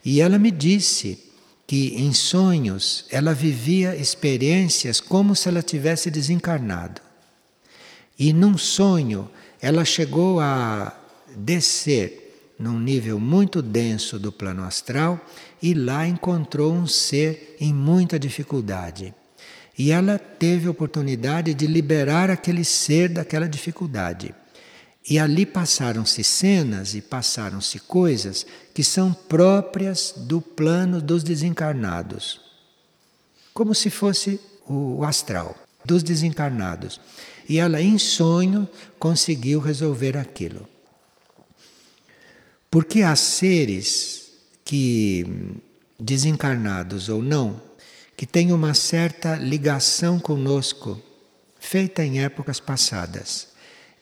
E 0.05 0.21
ela 0.21 0.39
me 0.39 0.51
disse 0.51 1.19
que 1.67 1.95
em 1.97 2.13
sonhos 2.13 3.05
ela 3.11 3.35
vivia 3.35 3.95
experiências 3.95 5.01
como 5.01 5.37
se 5.37 5.49
ela 5.49 5.63
tivesse 5.63 6.11
desencarnado. 6.11 7.01
E 8.19 8.33
num 8.33 8.59
sonho 8.59 9.31
ela 9.61 9.85
chegou 9.85 10.41
a 10.41 10.97
descer 11.37 12.22
num 12.59 12.79
nível 12.79 13.19
muito 13.19 13.61
denso 13.61 14.19
do 14.19 14.31
plano 14.31 14.63
astral 14.63 15.21
e 15.61 15.75
lá 15.75 16.07
encontrou 16.07 16.73
um 16.73 16.87
ser 16.87 17.57
em 17.61 17.73
muita 17.73 18.19
dificuldade. 18.19 19.15
E 19.79 19.91
ela 19.91 20.19
teve 20.19 20.69
a 20.69 20.71
oportunidade 20.71 21.55
de 21.55 21.67
liberar 21.67 22.31
aquele 22.31 22.65
ser 22.65 23.09
daquela 23.09 23.49
dificuldade. 23.49 24.35
E 25.09 25.19
ali 25.19 25.45
passaram-se 25.45 26.23
cenas 26.23 26.95
e 26.95 27.01
passaram-se 27.01 27.81
coisas 27.81 28.47
que 28.73 28.85
são 28.85 29.13
próprias 29.13 30.15
do 30.17 30.41
plano 30.41 31.01
dos 31.01 31.25
desencarnados. 31.25 32.41
Como 33.53 33.75
se 33.75 33.91
fosse 33.91 34.41
o 34.67 35.03
astral 35.05 35.57
dos 35.85 36.03
desencarnados. 36.03 37.01
E 37.49 37.59
ela, 37.59 37.81
em 37.81 37.99
sonho, 37.99 38.69
conseguiu 38.99 39.59
resolver 39.61 40.17
aquilo. 40.17 40.69
Porque 42.73 43.03
há 43.03 43.15
seres 43.15 44.31
que, 44.65 45.27
desencarnados 46.01 47.11
ou 47.11 47.21
não, 47.23 47.61
que 48.17 48.25
têm 48.25 48.51
uma 48.51 48.73
certa 48.73 49.37
ligação 49.37 50.19
conosco, 50.19 50.99
feita 51.61 52.03
em 52.03 52.23
épocas 52.23 52.59
passadas. 52.59 53.49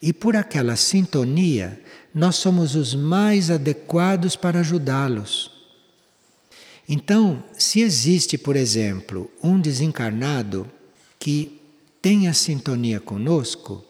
E 0.01 0.13
por 0.13 0.37
aquela 0.37 0.77
sintonia, 0.77 1.81
nós 2.15 2.37
somos 2.37 2.73
os 2.73 2.95
mais 2.95 3.51
adequados 3.51 4.37
para 4.37 4.61
ajudá-los. 4.61 5.51
Então, 6.87 7.43
se 7.57 7.81
existe, 7.81 8.37
por 8.37 8.55
exemplo, 8.55 9.29
um 9.43 9.59
desencarnado 9.59 10.65
que 11.19 11.59
tenha 12.01 12.33
sintonia 12.33 13.01
conosco, 13.01 13.83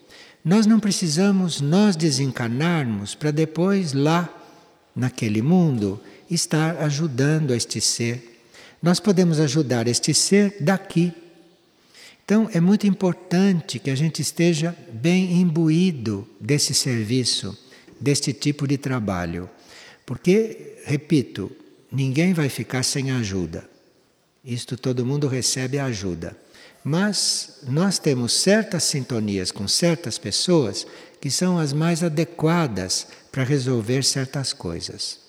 nós 0.44 0.66
não 0.66 0.80
precisamos 0.80 1.62
nós 1.62 1.96
desencarnarmos 1.96 3.14
para 3.14 3.30
depois 3.30 3.94
lá 3.94 4.40
naquele 4.96 5.42
mundo 5.42 6.00
estar 6.30 6.78
ajudando 6.78 7.54
este 7.54 7.80
ser. 7.82 8.42
Nós 8.82 9.00
podemos 9.00 9.40
ajudar 9.40 9.88
este 9.88 10.14
ser 10.14 10.56
daqui. 10.60 11.14
Então 12.24 12.50
é 12.54 12.60
muito 12.60 12.88
importante 12.88 13.80
que 13.80 13.90
a 13.90 13.96
gente 13.96 14.22
esteja 14.22 14.76
bem 14.92 15.42
imbuído 15.42 16.28
desse 16.40 16.74
serviço, 16.74 17.58
deste 18.00 18.34
tipo 18.34 18.68
de 18.68 18.78
trabalho. 18.78 19.50
Porque, 20.06 20.78
repito, 20.86 21.52
ninguém 21.92 22.34
vai 22.34 22.50
ficar 22.50 22.84
sem 22.84 23.12
ajuda. 23.12 23.70
Isto 24.44 24.78
todo 24.78 25.06
mundo 25.06 25.28
recebe 25.28 25.78
ajuda. 25.78 26.36
Mas 26.84 27.60
nós 27.68 28.00
temos 28.00 28.34
certas 28.34 28.84
sintonias 28.84 29.52
com 29.52 29.68
certas 29.68 30.18
pessoas 30.18 30.88
que 31.20 31.30
são 31.30 31.60
as 31.60 31.74
mais 31.74 32.04
adequadas 32.04 33.08
para 33.32 33.44
resolver 33.44 34.04
certas 34.04 34.54
coisas. 34.54 35.20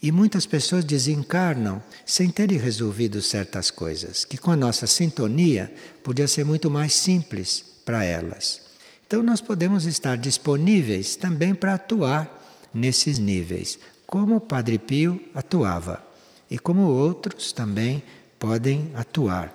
E 0.00 0.12
muitas 0.12 0.46
pessoas 0.46 0.84
desencarnam 0.84 1.82
sem 2.06 2.30
terem 2.30 2.58
resolvido 2.58 3.20
certas 3.20 3.70
coisas, 3.70 4.24
que 4.24 4.38
com 4.38 4.50
a 4.50 4.56
nossa 4.56 4.86
sintonia 4.86 5.72
podia 6.04 6.28
ser 6.28 6.44
muito 6.44 6.70
mais 6.70 6.92
simples 6.92 7.64
para 7.84 8.04
elas. 8.04 8.60
Então 9.06 9.22
nós 9.22 9.40
podemos 9.40 9.86
estar 9.86 10.16
disponíveis 10.16 11.16
também 11.16 11.54
para 11.54 11.74
atuar 11.74 12.68
nesses 12.72 13.18
níveis, 13.18 13.78
como 14.06 14.36
o 14.36 14.40
Padre 14.40 14.78
Pio 14.78 15.20
atuava 15.34 16.06
e 16.50 16.58
como 16.58 16.82
outros 16.82 17.52
também 17.52 18.02
podem 18.38 18.90
atuar. 18.94 19.54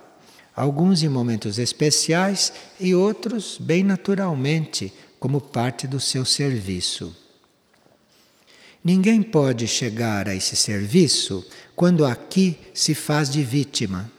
Alguns 0.55 1.01
em 1.01 1.10
momentos 1.10 1.58
especiais 1.58 2.53
e 2.79 2.93
outros 2.93 3.58
bem 3.60 3.84
naturalmente, 3.84 4.93
como 5.24 5.39
parte 5.39 5.88
do 5.88 6.01
seu 6.01 6.25
serviço. 6.25 7.15
Ninguém 8.84 9.24
pode 9.24 9.70
chegar 9.70 10.27
a 10.27 10.36
esse 10.36 10.53
serviço 10.53 11.48
quando 11.77 12.06
aqui 12.06 12.60
se 12.74 12.94
faz 12.94 13.30
de 13.30 13.42
vítima, 13.42 14.12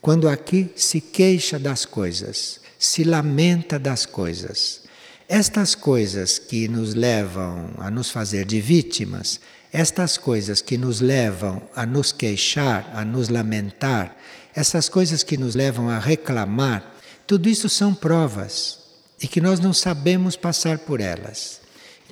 quando 0.00 0.28
aqui 0.28 0.72
se 0.74 1.00
queixa 1.00 1.56
das 1.56 1.84
coisas, 1.84 2.58
se 2.76 3.04
lamenta 3.04 3.78
das 3.78 4.04
coisas. 4.04 4.80
Estas 5.28 5.76
coisas 5.76 6.36
que 6.36 6.66
nos 6.66 6.94
levam 6.94 7.70
a 7.78 7.88
nos 7.88 8.10
fazer 8.10 8.44
de 8.44 8.60
vítimas, 8.60 9.38
estas 9.72 10.18
coisas 10.18 10.60
que 10.60 10.76
nos 10.76 11.00
levam 11.00 11.62
a 11.76 11.86
nos 11.86 12.10
queixar, 12.10 12.90
a 12.92 13.04
nos 13.04 13.28
lamentar, 13.28 14.16
essas 14.52 14.88
coisas 14.88 15.22
que 15.22 15.36
nos 15.36 15.54
levam 15.54 15.88
a 15.88 16.00
reclamar, 16.00 16.92
tudo 17.24 17.48
isso 17.48 17.68
são 17.68 17.94
provas 17.94 18.82
e 19.22 19.26
que 19.26 19.40
nós 19.40 19.60
não 19.60 19.72
sabemos 19.72 20.36
passar 20.36 20.78
por 20.78 21.00
elas. 21.00 21.60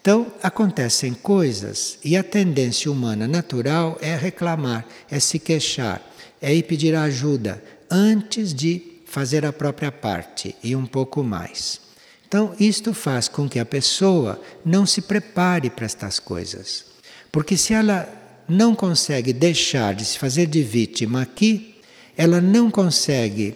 Então, 0.00 0.32
acontecem 0.42 1.14
coisas 1.14 1.98
e 2.04 2.16
a 2.16 2.24
tendência 2.24 2.90
humana 2.90 3.28
natural 3.28 3.96
é 4.00 4.16
reclamar, 4.16 4.84
é 5.10 5.20
se 5.20 5.38
queixar, 5.38 6.02
é 6.40 6.52
ir 6.52 6.64
pedir 6.64 6.94
ajuda 6.94 7.62
antes 7.88 8.52
de 8.52 8.82
fazer 9.06 9.46
a 9.46 9.52
própria 9.52 9.92
parte 9.92 10.56
e 10.62 10.74
um 10.74 10.86
pouco 10.86 11.22
mais. 11.22 11.80
Então, 12.26 12.54
isto 12.58 12.94
faz 12.94 13.28
com 13.28 13.48
que 13.48 13.58
a 13.58 13.64
pessoa 13.64 14.40
não 14.64 14.86
se 14.86 15.02
prepare 15.02 15.68
para 15.68 15.84
estas 15.84 16.18
coisas. 16.18 16.86
Porque 17.30 17.56
se 17.56 17.74
ela 17.74 18.08
não 18.48 18.74
consegue 18.74 19.32
deixar 19.32 19.94
de 19.94 20.04
se 20.04 20.18
fazer 20.18 20.46
de 20.46 20.62
vítima 20.62 21.22
aqui, 21.22 21.76
ela 22.16 22.40
não 22.40 22.70
consegue 22.70 23.54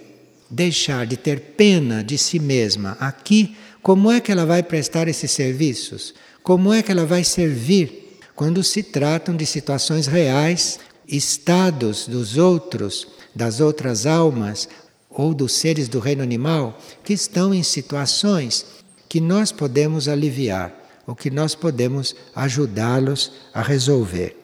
deixar 0.51 1.07
de 1.07 1.17
ter 1.17 1.41
pena 1.41 2.03
de 2.03 2.17
si 2.17 2.39
mesma 2.39 2.97
aqui, 3.01 3.57
como 3.83 4.11
é 4.11 4.21
que 4.21 4.33
ela 4.33 4.45
vai 4.45 4.63
prestar 4.63 5.09
esses 5.09 5.31
serviços? 5.31 6.15
Como 6.43 6.73
é 6.73 6.83
que 6.83 6.91
ela 6.91 7.07
vai 7.07 7.25
servir 7.25 8.19
quando 8.35 8.63
se 8.63 8.83
tratam 8.83 9.35
de 9.37 9.47
situações 9.47 10.07
reais, 10.07 10.79
estados 11.09 12.07
dos 12.07 12.37
outros, 12.37 13.07
das 13.35 13.61
outras 13.61 14.07
almas 14.07 14.69
ou 15.09 15.33
dos 15.33 15.53
seres 15.53 15.89
do 15.89 15.99
reino 15.99 16.23
animal 16.23 16.79
que 17.03 17.13
estão 17.13 17.55
em 17.55 17.63
situações 17.63 18.67
que 19.09 19.21
nós 19.21 19.53
podemos 19.53 20.09
aliviar, 20.09 20.75
ou 21.07 21.15
que 21.15 21.31
nós 21.31 21.55
podemos 21.55 22.15
ajudá-los 22.35 23.33
a 23.55 23.63
resolver. 23.63 24.37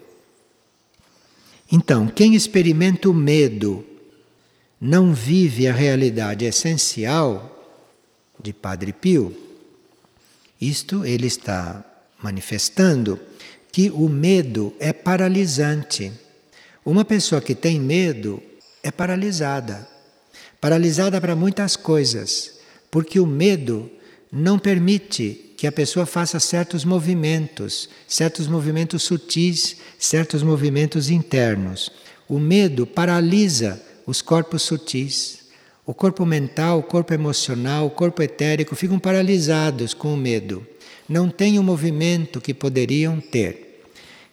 Então, 1.70 2.06
quem 2.06 2.34
experimenta 2.34 3.08
o 3.08 3.14
medo 3.14 3.84
não 4.84 5.14
vive 5.14 5.68
a 5.68 5.72
realidade 5.72 6.44
essencial 6.44 7.80
de 8.42 8.52
Padre 8.52 8.92
Pio. 8.92 9.32
Isto 10.60 11.04
ele 11.04 11.28
está 11.28 11.84
manifestando 12.20 13.16
que 13.70 13.90
o 13.90 14.08
medo 14.08 14.74
é 14.80 14.92
paralisante. 14.92 16.10
Uma 16.84 17.04
pessoa 17.04 17.40
que 17.40 17.54
tem 17.54 17.78
medo 17.78 18.42
é 18.82 18.90
paralisada. 18.90 19.86
Paralisada 20.60 21.20
para 21.20 21.36
muitas 21.36 21.76
coisas, 21.76 22.58
porque 22.90 23.20
o 23.20 23.26
medo 23.26 23.88
não 24.32 24.58
permite 24.58 25.54
que 25.56 25.68
a 25.68 25.72
pessoa 25.72 26.06
faça 26.06 26.40
certos 26.40 26.84
movimentos, 26.84 27.88
certos 28.08 28.48
movimentos 28.48 29.04
sutis, 29.04 29.76
certos 29.96 30.42
movimentos 30.42 31.08
internos. 31.08 31.88
O 32.28 32.40
medo 32.40 32.84
paralisa 32.84 33.80
os 34.06 34.22
corpos 34.22 34.62
sutis. 34.62 35.42
O 35.84 35.92
corpo 35.92 36.24
mental, 36.24 36.78
o 36.78 36.82
corpo 36.82 37.12
emocional, 37.12 37.86
o 37.86 37.90
corpo 37.90 38.22
etérico 38.22 38.76
ficam 38.76 38.98
paralisados 38.98 39.94
com 39.94 40.14
o 40.14 40.16
medo 40.16 40.66
não 41.12 41.28
têm 41.28 41.58
o 41.58 41.62
movimento 41.62 42.40
que 42.40 42.54
poderiam 42.54 43.20
ter. 43.20 43.84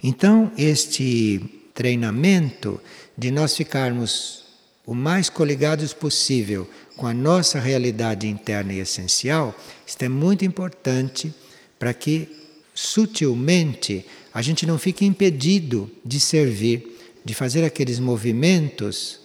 Então, 0.01 0.51
este 0.57 1.41
treinamento 1.73 2.79
de 3.17 3.31
nós 3.31 3.55
ficarmos 3.55 4.45
o 4.85 4.95
mais 4.95 5.29
coligados 5.29 5.93
possível 5.93 6.67
com 6.95 7.05
a 7.05 7.13
nossa 7.13 7.59
realidade 7.59 8.27
interna 8.27 8.73
e 8.73 8.79
essencial, 8.79 9.55
isto 9.85 10.01
é 10.03 10.09
muito 10.09 10.43
importante 10.43 11.33
para 11.77 11.93
que 11.93 12.27
sutilmente 12.73 14.05
a 14.33 14.41
gente 14.41 14.65
não 14.65 14.79
fique 14.79 15.05
impedido 15.05 15.89
de 16.03 16.19
servir, 16.19 16.97
de 17.23 17.33
fazer 17.33 17.63
aqueles 17.63 17.99
movimentos 17.99 19.19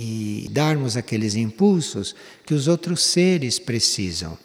e 0.00 0.46
darmos 0.52 0.96
aqueles 0.96 1.34
impulsos 1.34 2.14
que 2.46 2.54
os 2.54 2.68
outros 2.68 3.02
seres 3.02 3.58
precisam. 3.58 4.38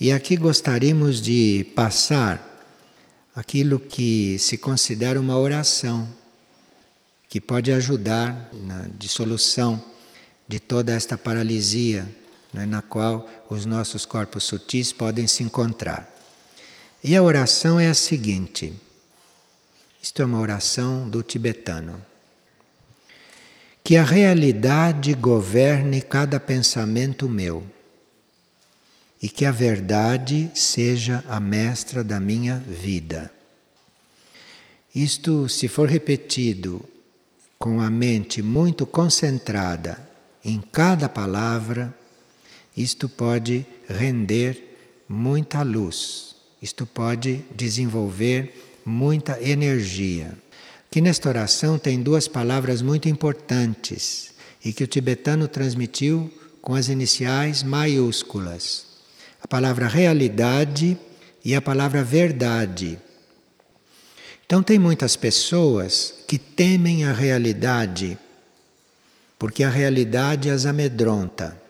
E 0.00 0.12
aqui 0.12 0.36
gostaríamos 0.36 1.20
de 1.20 1.66
passar 1.74 2.40
aquilo 3.34 3.80
que 3.80 4.38
se 4.38 4.56
considera 4.56 5.20
uma 5.20 5.36
oração, 5.36 6.08
que 7.28 7.40
pode 7.40 7.72
ajudar 7.72 8.50
na 8.52 8.86
dissolução 8.96 9.84
de 10.46 10.60
toda 10.60 10.92
esta 10.92 11.18
paralisia 11.18 12.08
né, 12.52 12.66
na 12.66 12.82
qual 12.82 13.28
os 13.50 13.66
nossos 13.66 14.06
corpos 14.06 14.44
sutis 14.44 14.92
podem 14.92 15.26
se 15.26 15.42
encontrar. 15.42 16.08
E 17.02 17.16
a 17.16 17.22
oração 17.22 17.80
é 17.80 17.88
a 17.88 17.94
seguinte: 17.94 18.72
isto 20.00 20.22
é 20.22 20.24
uma 20.24 20.38
oração 20.38 21.10
do 21.10 21.20
tibetano. 21.20 22.07
Que 23.88 23.96
a 23.96 24.04
realidade 24.04 25.14
governe 25.14 26.02
cada 26.02 26.38
pensamento 26.38 27.26
meu 27.26 27.64
e 29.22 29.30
que 29.30 29.46
a 29.46 29.50
verdade 29.50 30.50
seja 30.54 31.24
a 31.26 31.40
mestra 31.40 32.04
da 32.04 32.20
minha 32.20 32.58
vida. 32.58 33.32
Isto, 34.94 35.48
se 35.48 35.68
for 35.68 35.88
repetido 35.88 36.84
com 37.58 37.80
a 37.80 37.88
mente 37.88 38.42
muito 38.42 38.84
concentrada 38.84 39.98
em 40.44 40.60
cada 40.60 41.08
palavra, 41.08 41.96
isto 42.76 43.08
pode 43.08 43.64
render 43.88 45.02
muita 45.08 45.62
luz, 45.62 46.36
isto 46.60 46.84
pode 46.84 47.42
desenvolver 47.56 48.52
muita 48.84 49.42
energia. 49.42 50.36
Que 50.90 51.00
nesta 51.00 51.28
oração 51.28 51.78
tem 51.78 52.02
duas 52.02 52.26
palavras 52.26 52.82
muito 52.82 53.08
importantes 53.08 54.32
e 54.64 54.72
que 54.72 54.84
o 54.84 54.86
tibetano 54.86 55.46
transmitiu 55.46 56.32
com 56.60 56.74
as 56.74 56.88
iniciais 56.88 57.62
maiúsculas 57.62 58.88
a 59.40 59.46
palavra 59.46 59.86
realidade 59.86 60.98
e 61.44 61.54
a 61.54 61.62
palavra 61.62 62.02
verdade. 62.02 62.98
Então, 64.44 64.62
tem 64.62 64.78
muitas 64.78 65.14
pessoas 65.14 66.14
que 66.26 66.38
temem 66.38 67.04
a 67.04 67.12
realidade, 67.12 68.18
porque 69.38 69.62
a 69.62 69.68
realidade 69.68 70.50
as 70.50 70.66
amedronta. 70.66 71.60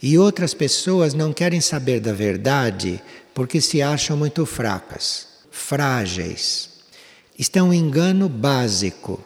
E 0.00 0.18
outras 0.18 0.52
pessoas 0.52 1.14
não 1.14 1.32
querem 1.32 1.60
saber 1.60 2.00
da 2.00 2.12
verdade 2.12 3.00
porque 3.34 3.60
se 3.60 3.80
acham 3.80 4.16
muito 4.16 4.44
fracas, 4.44 5.26
frágeis. 5.50 6.70
Isto 7.38 7.58
é 7.58 7.62
um 7.62 7.72
engano 7.72 8.28
básico, 8.28 9.20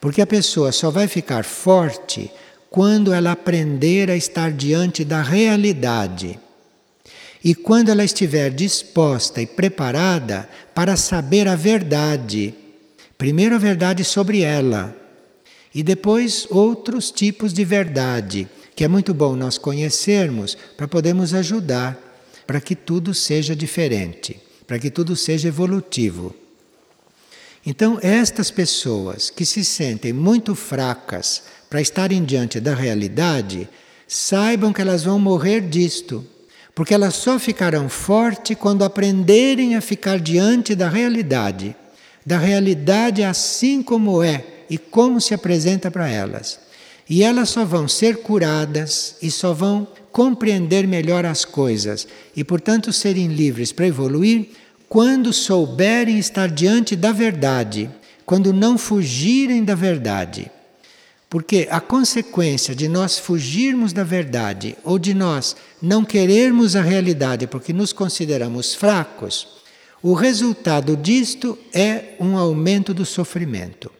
porque 0.00 0.22
a 0.22 0.26
pessoa 0.26 0.72
só 0.72 0.90
vai 0.90 1.06
ficar 1.06 1.44
forte 1.44 2.30
quando 2.70 3.12
ela 3.12 3.32
aprender 3.32 4.10
a 4.10 4.16
estar 4.16 4.50
diante 4.50 5.04
da 5.04 5.20
realidade. 5.22 6.38
E 7.44 7.54
quando 7.54 7.90
ela 7.90 8.04
estiver 8.04 8.50
disposta 8.50 9.42
e 9.42 9.46
preparada 9.46 10.48
para 10.74 10.96
saber 10.96 11.48
a 11.48 11.54
verdade, 11.54 12.54
primeiro 13.18 13.54
a 13.54 13.58
verdade 13.58 14.04
sobre 14.04 14.40
ela, 14.40 14.96
e 15.74 15.82
depois 15.82 16.46
outros 16.50 17.10
tipos 17.10 17.52
de 17.52 17.64
verdade, 17.64 18.48
que 18.74 18.84
é 18.84 18.88
muito 18.88 19.12
bom 19.12 19.34
nós 19.36 19.58
conhecermos 19.58 20.56
para 20.76 20.88
podermos 20.88 21.34
ajudar 21.34 21.98
para 22.46 22.60
que 22.60 22.74
tudo 22.74 23.14
seja 23.14 23.54
diferente, 23.54 24.40
para 24.66 24.78
que 24.78 24.90
tudo 24.90 25.14
seja 25.16 25.48
evolutivo. 25.48 26.34
Então, 27.64 27.98
estas 28.02 28.50
pessoas 28.50 29.30
que 29.30 29.46
se 29.46 29.64
sentem 29.64 30.12
muito 30.12 30.54
fracas 30.54 31.42
para 31.70 31.80
estarem 31.80 32.24
diante 32.24 32.58
da 32.58 32.74
realidade, 32.74 33.68
saibam 34.06 34.72
que 34.72 34.80
elas 34.80 35.04
vão 35.04 35.18
morrer 35.18 35.60
disto 35.60 36.26
porque 36.74 36.94
elas 36.94 37.14
só 37.14 37.38
ficarão 37.38 37.88
fortes 37.88 38.56
quando 38.58 38.84
aprenderem 38.84 39.76
a 39.76 39.80
ficar 39.80 40.18
diante 40.18 40.74
da 40.74 40.88
realidade, 40.88 41.76
da 42.24 42.38
realidade 42.38 43.22
assim 43.22 43.82
como 43.82 44.22
é 44.22 44.44
e 44.70 44.78
como 44.78 45.20
se 45.20 45.34
apresenta 45.34 45.90
para 45.90 46.08
elas. 46.08 46.58
E 47.08 47.22
elas 47.22 47.50
só 47.50 47.64
vão 47.64 47.86
ser 47.86 48.18
curadas 48.18 49.16
e 49.20 49.30
só 49.30 49.52
vão 49.52 49.86
compreender 50.10 50.86
melhor 50.86 51.26
as 51.26 51.44
coisas 51.44 52.06
e, 52.34 52.42
portanto, 52.44 52.92
serem 52.92 53.28
livres 53.28 53.72
para 53.72 53.86
evoluir 53.86 54.50
quando 54.92 55.32
souberem 55.32 56.18
estar 56.18 56.50
diante 56.50 56.94
da 56.94 57.12
verdade, 57.12 57.88
quando 58.26 58.52
não 58.52 58.76
fugirem 58.76 59.64
da 59.64 59.74
verdade. 59.74 60.50
Porque 61.30 61.66
a 61.70 61.80
consequência 61.80 62.74
de 62.74 62.88
nós 62.88 63.18
fugirmos 63.18 63.94
da 63.94 64.04
verdade 64.04 64.76
ou 64.84 64.98
de 64.98 65.14
nós 65.14 65.56
não 65.80 66.04
querermos 66.04 66.76
a 66.76 66.82
realidade 66.82 67.46
porque 67.46 67.72
nos 67.72 67.90
consideramos 67.90 68.74
fracos, 68.74 69.48
o 70.02 70.12
resultado 70.12 70.94
disto 70.94 71.58
é 71.72 72.08
um 72.20 72.36
aumento 72.36 72.92
do 72.92 73.06
sofrimento. 73.06 73.90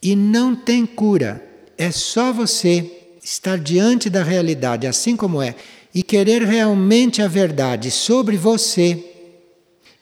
E 0.00 0.14
não 0.14 0.54
tem 0.54 0.86
cura. 0.86 1.44
É 1.76 1.90
só 1.90 2.32
você 2.32 2.88
estar 3.24 3.58
diante 3.58 4.08
da 4.08 4.22
realidade 4.22 4.86
assim 4.86 5.16
como 5.16 5.42
é 5.42 5.56
e 5.92 6.00
querer 6.00 6.44
realmente 6.44 7.20
a 7.20 7.26
verdade 7.26 7.90
sobre 7.90 8.36
você 8.36 9.15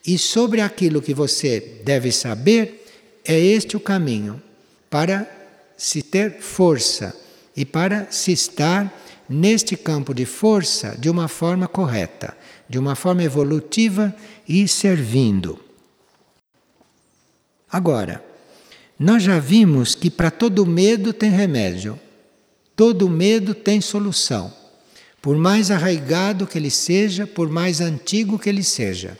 e 0.07 0.19
sobre 0.19 0.61
aquilo 0.61 1.01
que 1.01 1.15
você 1.15 1.81
deve 1.83 2.13
saber, 2.13 2.85
é 3.25 3.39
este 3.39 3.77
o 3.77 3.81
caminho 3.81 4.43
para 4.91 5.29
se 5.77 6.03
ter 6.03 6.41
força 6.41 7.17
e 7.57 7.65
para 7.65 8.09
se 8.11 8.33
estar 8.33 8.93
neste 9.29 9.77
campo 9.77 10.13
de 10.13 10.27
força 10.27 10.95
de 10.99 11.09
uma 11.09 11.27
forma 11.27 11.67
correta, 11.67 12.37
de 12.69 12.79
uma 12.79 12.95
forma 12.95 13.23
evolutiva 13.23 14.15
e 14.47 14.69
servindo. 14.69 15.59
Agora, 17.71 18.23
nós 18.99 19.23
já 19.23 19.39
vimos 19.39 19.95
que 19.95 20.11
para 20.11 20.31
todo 20.31 20.67
medo 20.67 21.13
tem 21.13 21.31
remédio, 21.31 21.99
todo 22.77 23.09
medo 23.09 23.55
tem 23.55 23.81
solução, 23.81 24.53
por 25.21 25.37
mais 25.37 25.71
arraigado 25.71 26.47
que 26.47 26.59
ele 26.59 26.71
seja, 26.71 27.27
por 27.27 27.49
mais 27.49 27.81
antigo 27.81 28.39
que 28.39 28.49
ele 28.49 28.63
seja. 28.63 29.19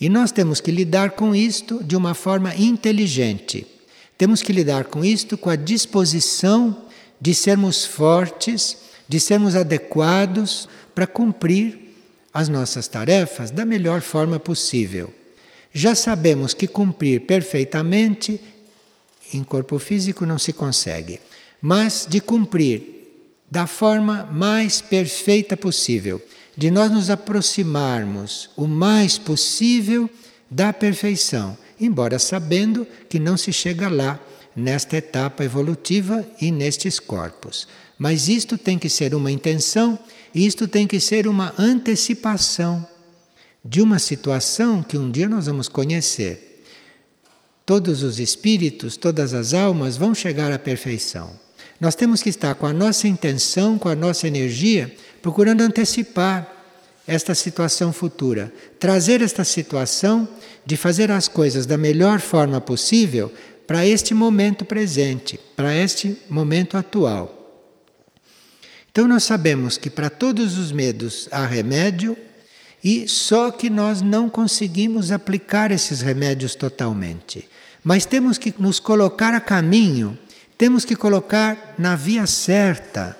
E 0.00 0.08
nós 0.08 0.30
temos 0.30 0.60
que 0.60 0.70
lidar 0.70 1.12
com 1.12 1.34
isto 1.34 1.82
de 1.82 1.96
uma 1.96 2.14
forma 2.14 2.54
inteligente. 2.54 3.66
Temos 4.16 4.42
que 4.42 4.52
lidar 4.52 4.84
com 4.84 5.04
isto 5.04 5.36
com 5.36 5.50
a 5.50 5.56
disposição 5.56 6.84
de 7.20 7.34
sermos 7.34 7.84
fortes, 7.84 8.76
de 9.08 9.18
sermos 9.18 9.56
adequados 9.56 10.68
para 10.94 11.06
cumprir 11.06 11.94
as 12.32 12.48
nossas 12.48 12.86
tarefas 12.86 13.50
da 13.50 13.64
melhor 13.64 14.00
forma 14.00 14.38
possível. 14.38 15.12
Já 15.72 15.94
sabemos 15.94 16.54
que 16.54 16.66
cumprir 16.66 17.22
perfeitamente 17.22 18.40
em 19.32 19.42
corpo 19.42 19.78
físico 19.78 20.24
não 20.24 20.38
se 20.38 20.52
consegue, 20.52 21.20
mas 21.60 22.06
de 22.08 22.20
cumprir 22.20 22.97
da 23.50 23.66
forma 23.66 24.28
mais 24.30 24.80
perfeita 24.80 25.56
possível 25.56 26.20
de 26.56 26.72
nós 26.72 26.90
nos 26.90 27.08
aproximarmos 27.08 28.50
o 28.56 28.66
mais 28.66 29.16
possível 29.16 30.10
da 30.50 30.72
perfeição, 30.72 31.56
embora 31.80 32.18
sabendo 32.18 32.84
que 33.08 33.20
não 33.20 33.36
se 33.36 33.52
chega 33.52 33.88
lá 33.88 34.18
nesta 34.56 34.96
etapa 34.96 35.44
evolutiva 35.44 36.26
e 36.40 36.50
nestes 36.50 36.98
corpos. 36.98 37.68
Mas 37.96 38.28
isto 38.28 38.58
tem 38.58 38.76
que 38.76 38.88
ser 38.88 39.14
uma 39.14 39.30
intenção, 39.30 39.96
isto 40.34 40.66
tem 40.66 40.84
que 40.84 40.98
ser 40.98 41.28
uma 41.28 41.54
antecipação 41.56 42.84
de 43.64 43.80
uma 43.80 44.00
situação 44.00 44.82
que 44.82 44.98
um 44.98 45.10
dia 45.10 45.28
nós 45.28 45.46
vamos 45.46 45.68
conhecer. 45.68 46.64
Todos 47.64 48.02
os 48.02 48.18
espíritos, 48.18 48.96
todas 48.96 49.32
as 49.32 49.54
almas 49.54 49.96
vão 49.96 50.12
chegar 50.12 50.50
à 50.50 50.58
perfeição. 50.58 51.38
Nós 51.80 51.94
temos 51.94 52.22
que 52.22 52.28
estar 52.28 52.54
com 52.54 52.66
a 52.66 52.72
nossa 52.72 53.06
intenção, 53.06 53.78
com 53.78 53.88
a 53.88 53.94
nossa 53.94 54.26
energia 54.26 54.94
procurando 55.22 55.60
antecipar 55.60 56.46
esta 57.06 57.34
situação 57.34 57.92
futura, 57.92 58.52
trazer 58.78 59.22
esta 59.22 59.44
situação 59.44 60.28
de 60.64 60.76
fazer 60.76 61.10
as 61.10 61.26
coisas 61.26 61.66
da 61.66 61.78
melhor 61.78 62.20
forma 62.20 62.60
possível 62.60 63.32
para 63.66 63.86
este 63.86 64.14
momento 64.14 64.64
presente, 64.64 65.38
para 65.56 65.74
este 65.74 66.16
momento 66.28 66.76
atual. 66.76 67.34
Então 68.90 69.06
nós 69.06 69.24
sabemos 69.24 69.78
que 69.78 69.88
para 69.88 70.10
todos 70.10 70.58
os 70.58 70.72
medos 70.72 71.28
há 71.30 71.46
remédio 71.46 72.16
e 72.82 73.08
só 73.08 73.50
que 73.50 73.70
nós 73.70 74.02
não 74.02 74.28
conseguimos 74.28 75.10
aplicar 75.10 75.70
esses 75.70 76.00
remédios 76.00 76.54
totalmente. 76.54 77.48
Mas 77.82 78.04
temos 78.04 78.38
que 78.38 78.54
nos 78.58 78.80
colocar 78.80 79.34
a 79.34 79.40
caminho, 79.40 80.18
temos 80.58 80.84
que 80.84 80.96
colocar 80.96 81.76
na 81.78 81.94
via 81.94 82.26
certa 82.26 83.16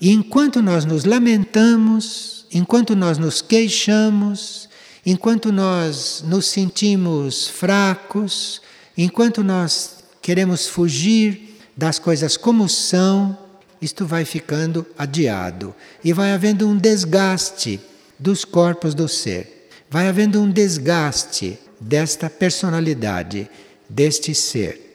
e 0.00 0.12
enquanto 0.12 0.62
nós 0.62 0.84
nos 0.84 1.04
lamentamos, 1.04 2.46
enquanto 2.52 2.94
nós 2.94 3.18
nos 3.18 3.42
queixamos, 3.42 4.68
enquanto 5.04 5.52
nós 5.52 6.22
nos 6.26 6.46
sentimos 6.46 7.48
fracos, 7.48 8.62
enquanto 8.96 9.42
nós 9.42 9.98
queremos 10.22 10.68
fugir 10.68 11.58
das 11.76 11.98
coisas 11.98 12.36
como 12.36 12.68
são, 12.68 13.36
isto 13.82 14.06
vai 14.06 14.24
ficando 14.24 14.86
adiado 14.96 15.74
e 16.04 16.12
vai 16.12 16.32
havendo 16.32 16.68
um 16.68 16.76
desgaste 16.76 17.80
dos 18.18 18.44
corpos 18.44 18.94
do 18.94 19.08
ser. 19.08 19.68
Vai 19.90 20.08
havendo 20.08 20.40
um 20.40 20.50
desgaste 20.50 21.58
desta 21.80 22.28
personalidade, 22.28 23.48
deste 23.88 24.34
ser. 24.34 24.87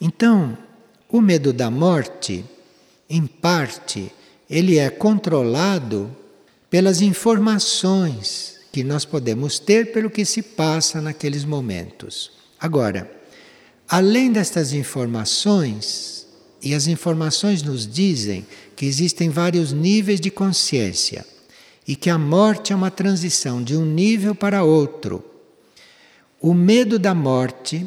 Então, 0.00 0.56
o 1.08 1.20
medo 1.20 1.52
da 1.52 1.70
morte 1.70 2.44
em 3.08 3.26
parte, 3.26 4.12
ele 4.48 4.78
é 4.78 4.90
controlado 4.90 6.14
pelas 6.68 7.00
informações 7.00 8.56
que 8.72 8.82
nós 8.84 9.04
podemos 9.04 9.58
ter 9.58 9.92
pelo 9.92 10.10
que 10.10 10.24
se 10.24 10.42
passa 10.42 11.00
naqueles 11.00 11.44
momentos. 11.44 12.32
Agora, 12.60 13.10
além 13.88 14.32
destas 14.32 14.72
informações, 14.72 16.26
e 16.62 16.74
as 16.74 16.86
informações 16.86 17.62
nos 17.62 17.86
dizem 17.86 18.44
que 18.74 18.86
existem 18.86 19.30
vários 19.30 19.72
níveis 19.72 20.20
de 20.20 20.30
consciência 20.30 21.24
e 21.86 21.94
que 21.94 22.10
a 22.10 22.18
morte 22.18 22.72
é 22.72 22.76
uma 22.76 22.90
transição 22.90 23.62
de 23.62 23.76
um 23.76 23.84
nível 23.84 24.34
para 24.34 24.64
outro. 24.64 25.24
O 26.40 26.52
medo 26.52 26.98
da 26.98 27.14
morte 27.14 27.86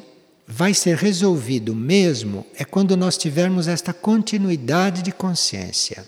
vai 0.52 0.74
ser 0.74 0.98
resolvido 0.98 1.76
mesmo 1.76 2.44
é 2.58 2.66
quando 2.66 2.98
nós 2.98 3.16
tivermos 3.16 3.68
esta 3.68 3.94
continuidade 3.94 5.04
de 5.04 5.12
consciência. 5.12 6.04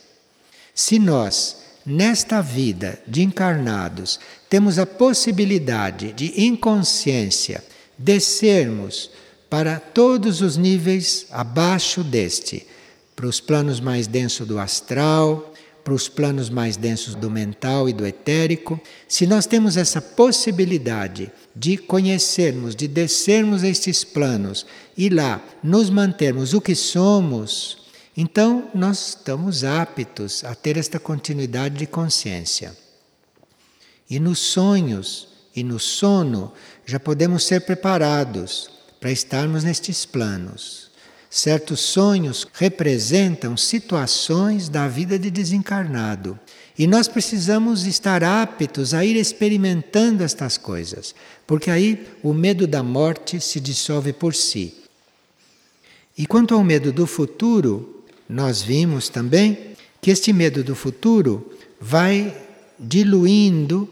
Se 0.74 0.98
nós, 0.98 1.58
nesta 1.86 2.42
vida 2.42 3.00
de 3.08 3.22
encarnados, 3.22 4.20
temos 4.50 4.80
a 4.80 4.86
possibilidade 4.86 6.12
de 6.14 6.44
inconsciência 6.44 7.64
descermos 7.96 9.12
para 9.48 9.80
todos 9.80 10.42
os 10.42 10.58
níveis 10.58 11.28
abaixo 11.30 12.04
deste, 12.04 12.66
para 13.16 13.28
os 13.28 13.40
planos 13.40 13.80
mais 13.80 14.08
densos 14.08 14.48
do 14.48 14.58
astral, 14.58 15.51
para 15.84 15.94
os 15.94 16.08
planos 16.08 16.50
mais 16.50 16.78
densos 16.78 17.16
do 17.16 17.30
mental 17.30 17.90
e 17.90 17.94
do 17.94 18.06
etérico, 18.06 18.80
se 19.08 19.26
nós 19.26 19.46
temos 19.46 19.78
essa 19.78 20.02
possibilidade 20.02 21.32
de 21.56 21.78
conhecermos, 21.78 22.76
de 22.76 22.88
descermos 22.88 23.64
estes 23.64 24.04
planos 24.04 24.66
e 24.98 25.10
lá 25.10 25.44
nos 25.64 25.90
mantermos 25.90 26.54
o 26.54 26.62
que 26.62 26.76
somos, 26.76 27.86
então 28.16 28.70
nós 28.74 29.10
estamos 29.10 29.64
aptos 29.64 30.44
a 30.44 30.54
ter 30.54 30.78
esta 30.78 31.00
continuidade 31.00 31.78
de 31.78 31.88
consciência. 31.88 32.76
E 34.10 34.20
nos 34.20 34.40
sonhos 34.40 35.30
e 35.56 35.64
no 35.64 35.80
sono 35.80 36.54
já 36.86 37.00
podemos 37.00 37.46
ser 37.46 37.62
preparados 37.62 38.70
para 39.00 39.12
estarmos 39.12 39.64
nestes 39.64 40.06
planos. 40.06 40.91
Certos 41.34 41.80
sonhos 41.80 42.46
representam 42.52 43.56
situações 43.56 44.68
da 44.68 44.90
vida 44.90 45.18
de 45.18 45.32
desencarnado. 45.32 46.38
E 46.78 46.86
nós 46.86 47.08
precisamos 47.08 47.86
estar 47.86 48.22
aptos 48.22 48.94
a 48.94 49.06
ir 49.06 49.16
experimentando 49.16 50.26
estas 50.26 50.58
coisas, 50.58 51.16
porque 51.48 51.72
aí 51.72 52.06
o 52.22 52.34
medo 52.34 52.68
da 52.68 52.84
morte 52.84 53.40
se 53.40 53.62
dissolve 53.62 54.12
por 54.12 54.36
si. 54.36 54.76
E 56.18 56.26
quanto 56.26 56.54
ao 56.54 56.66
medo 56.66 56.92
do 56.92 57.08
futuro, 57.08 58.04
nós 58.28 58.62
vimos 58.62 59.08
também 59.08 59.58
que 60.02 60.12
este 60.12 60.34
medo 60.34 60.66
do 60.66 60.76
futuro 60.76 61.50
vai 61.80 62.36
diluindo 62.78 63.88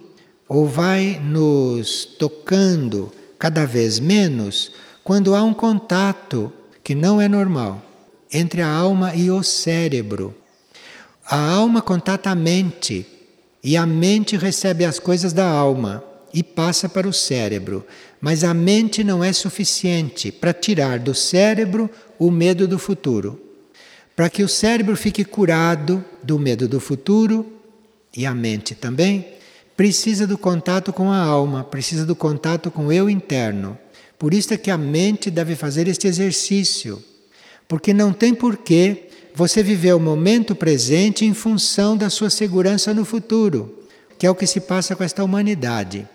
ou 0.46 0.68
vai 0.68 1.22
nos 1.24 2.04
tocando 2.04 3.14
cada 3.38 3.66
vez 3.66 3.98
menos 3.98 4.74
quando 5.06 5.34
há 5.34 5.42
um 5.42 5.54
contato 5.54 6.52
que 6.90 6.96
não 6.96 7.22
é 7.22 7.28
normal 7.28 7.80
entre 8.34 8.64
a 8.64 8.68
alma 8.68 9.14
e 9.14 9.30
o 9.30 9.44
cérebro. 9.44 10.34
A 11.24 11.52
alma 11.52 11.84
contata 11.84 12.32
a 12.32 12.36
mente 12.36 13.06
e 13.64 13.78
a 13.78 13.86
mente 13.86 14.36
recebe 14.36 14.84
as 14.84 14.98
coisas 14.98 15.32
da 15.32 15.48
alma 15.48 16.04
e 16.34 16.42
passa 16.42 16.90
para 16.90 17.08
o 17.08 17.14
cérebro. 17.14 17.86
Mas 18.20 18.44
a 18.44 18.56
mente 18.56 19.04
não 19.04 19.24
é 19.24 19.32
suficiente 19.32 20.32
para 20.32 20.52
tirar 20.52 20.98
do 20.98 21.14
cérebro 21.14 21.92
o 22.18 22.32
medo 22.32 22.68
do 22.68 22.80
futuro. 22.80 23.40
Para 24.16 24.28
que 24.28 24.42
o 24.42 24.50
cérebro 24.50 24.98
fique 24.98 25.24
curado 25.24 26.04
do 26.24 26.40
medo 26.40 26.68
do 26.68 26.80
futuro 26.80 27.46
e 28.18 28.26
a 28.26 28.34
mente 28.34 28.74
também, 28.74 29.28
precisa 29.78 30.26
do 30.26 30.40
contato 30.40 30.92
com 30.92 31.12
a 31.12 31.20
alma, 31.20 31.64
precisa 31.64 32.04
do 32.04 32.16
contato 32.16 32.72
com 32.72 32.88
o 32.88 32.92
eu 32.92 33.08
interno. 33.08 33.78
Por 34.20 34.34
isso 34.34 34.54
é 34.54 34.58
que 34.58 34.70
a 34.70 34.78
mente 34.78 35.32
deve 35.32 35.56
fazer 35.56 35.88
este 35.88 36.06
exercício, 36.06 37.02
porque 37.70 37.94
não 37.94 38.12
tem 38.12 38.36
porquê 38.36 39.08
você 39.34 39.64
viver 39.64 39.94
o 39.94 40.00
momento 40.00 40.54
presente 40.54 41.24
em 41.24 41.34
função 41.34 41.96
da 41.96 42.10
sua 42.10 42.30
segurança 42.30 42.94
no 42.94 43.06
futuro, 43.06 43.74
que 44.18 44.28
é 44.28 44.30
o 44.30 44.36
que 44.36 44.46
se 44.46 44.60
passa 44.60 44.94
com 44.94 45.04
esta 45.06 45.24
humanidade. 45.24 46.06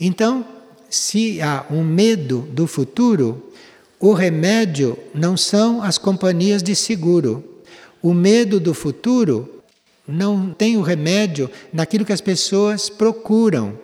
Então, 0.00 0.44
se 0.90 1.40
há 1.40 1.64
um 1.70 1.84
medo 1.84 2.40
do 2.50 2.66
futuro, 2.66 3.52
o 4.00 4.12
remédio 4.12 4.98
não 5.14 5.36
são 5.36 5.80
as 5.80 5.96
companhias 5.96 6.60
de 6.60 6.74
seguro. 6.74 7.62
O 8.02 8.12
medo 8.12 8.58
do 8.58 8.74
futuro 8.74 9.62
não 10.06 10.50
tem 10.50 10.76
o 10.76 10.82
remédio 10.82 11.48
naquilo 11.72 12.04
que 12.04 12.12
as 12.12 12.20
pessoas 12.20 12.88
procuram. 12.88 13.78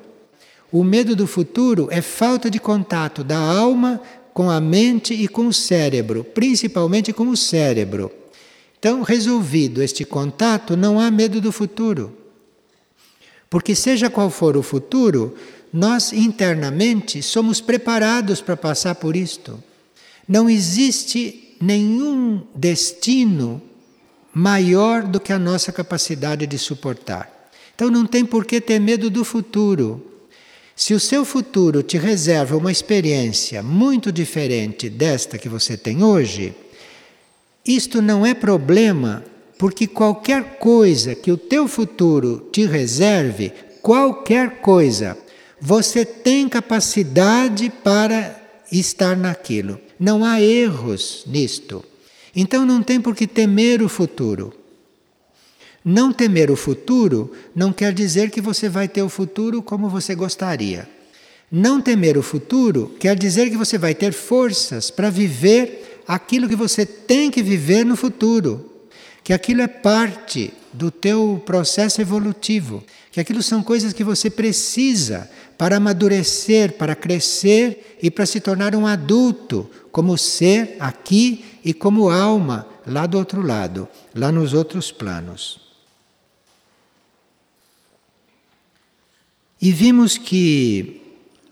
O 0.71 0.85
medo 0.85 1.17
do 1.17 1.27
futuro 1.27 1.89
é 1.91 2.03
falta 2.03 2.51
de 2.51 2.59
contato 2.59 3.25
da 3.25 3.39
alma 3.39 4.01
com 4.35 4.51
a 4.51 4.61
mente 4.61 5.15
e 5.15 5.27
com 5.27 5.49
o 5.49 5.53
cérebro, 5.53 6.23
principalmente 6.23 7.13
com 7.13 7.29
o 7.29 7.37
cérebro, 7.37 8.13
Então, 8.79 9.03
resolvido 9.03 9.83
este 9.83 10.05
contato, 10.05 10.77
não 10.77 11.01
há 11.01 11.11
medo 11.11 11.41
do 11.41 11.51
futuro. 11.51 12.17
Porque, 13.51 13.75
seja 13.75 14.09
qual 14.09 14.31
for 14.31 14.57
o 14.57 14.63
futuro, 14.63 15.35
nós 15.73 16.13
internamente 16.13 17.21
somos 17.21 17.61
preparados 17.61 18.41
para 18.41 18.57
passar 18.57 18.95
por 18.95 19.17
isto. 19.17 19.61
Não 20.29 20.49
existe 20.49 21.57
nenhum 21.61 22.43
destino 22.55 23.61
maior 24.33 25.03
do 25.03 25.19
que 25.19 25.33
a 25.33 25.39
nossa 25.39 25.73
capacidade 25.73 26.47
de 26.47 26.59
suportar. 26.59 27.51
Então 27.75 27.91
não 27.91 28.07
tem 28.07 28.25
por 28.25 28.45
que 28.45 28.61
ter 28.61 28.79
medo 28.79 29.11
do 29.11 29.25
futuro. 29.25 30.08
Se 30.79 30.95
o 30.95 31.01
seu 31.01 31.25
futuro 31.25 31.83
te 31.83 31.99
reserva 31.99 32.57
uma 32.57 32.71
experiência 32.71 33.65
muito 33.65 34.13
diferente 34.13 34.89
desta 34.89 35.37
que 35.37 35.49
você 35.49 35.77
tem 35.77 36.05
hoje, 36.05 36.55
isto 37.67 38.01
não 38.01 38.25
é 38.25 38.33
problema, 38.33 39.25
porque 39.59 39.89
qualquer 39.89 40.59
coisa 40.61 41.17
que 41.17 41.33
o 41.33 41.37
teu 41.37 41.67
futuro 41.67 42.49
te 42.53 42.65
reserve, 42.65 43.53
qualquer 43.83 44.61
coisa, 44.61 45.19
você 45.61 46.05
tem 46.05 46.49
capacidade 46.49 47.71
para 47.83 48.41
estar 48.71 49.17
naquilo. 49.17 49.81
Não 49.99 50.25
há 50.25 50.41
erros 50.41 51.25
nisto. 51.27 51.85
Então 52.37 52.65
não 52.65 52.85
tem 52.85 53.01
por 53.01 53.17
que 53.17 53.27
temer 53.27 53.83
o 53.83 53.89
futuro. 53.89 54.55
Não 55.85 56.13
temer 56.13 56.51
o 56.51 56.57
futuro 56.57 57.33
não 57.55 57.73
quer 57.73 57.93
dizer 57.93 58.31
que 58.31 58.41
você 58.41 58.69
vai 58.69 58.89
ter 58.89 59.03
o 59.03 59.09
futuro 59.09 59.63
como 59.63 59.89
você 59.89 60.15
gostaria. 60.15 60.89
Não 61.51 61.81
temer 61.81 62.19
o 62.19 62.23
futuro 62.23 62.95
quer 62.99 63.17
dizer 63.17 63.49
que 63.49 63.57
você 63.57 63.79
vai 63.79 63.95
ter 63.95 64.13
forças 64.13 64.91
para 64.91 65.09
viver 65.09 66.03
aquilo 66.07 66.49
que 66.49 66.57
você 66.57 66.85
tem 66.85 67.31
que 67.31 67.43
viver 67.43 67.85
no 67.85 67.97
futuro. 67.97 68.71
Que 69.23 69.33
aquilo 69.33 69.63
é 69.63 69.69
parte 69.69 70.53
do 70.73 70.91
teu 70.91 71.43
processo 71.45 72.01
evolutivo, 72.01 72.85
que 73.11 73.21
aquilo 73.21 73.43
são 73.43 73.63
coisas 73.63 73.93
que 73.93 74.05
você 74.05 74.31
precisa 74.31 75.29
para 75.57 75.77
amadurecer, 75.77 76.75
para 76.75 76.95
crescer 76.95 77.97
e 78.03 78.11
para 78.11 78.27
se 78.27 78.41
tornar 78.41 78.75
um 78.75 78.87
adulto, 78.87 79.69
como 79.91 80.17
ser 80.17 80.77
aqui 80.79 81.45
e 81.65 81.75
como 81.75 82.11
alma 82.11 82.67
lá 82.87 83.07
do 83.07 83.19
outro 83.19 83.43
lado, 83.43 83.89
lá 84.15 84.31
nos 84.31 84.55
outros 84.55 84.93
planos. 84.93 85.68
E 89.61 89.73
vimos 89.73 90.17
que 90.17 91.03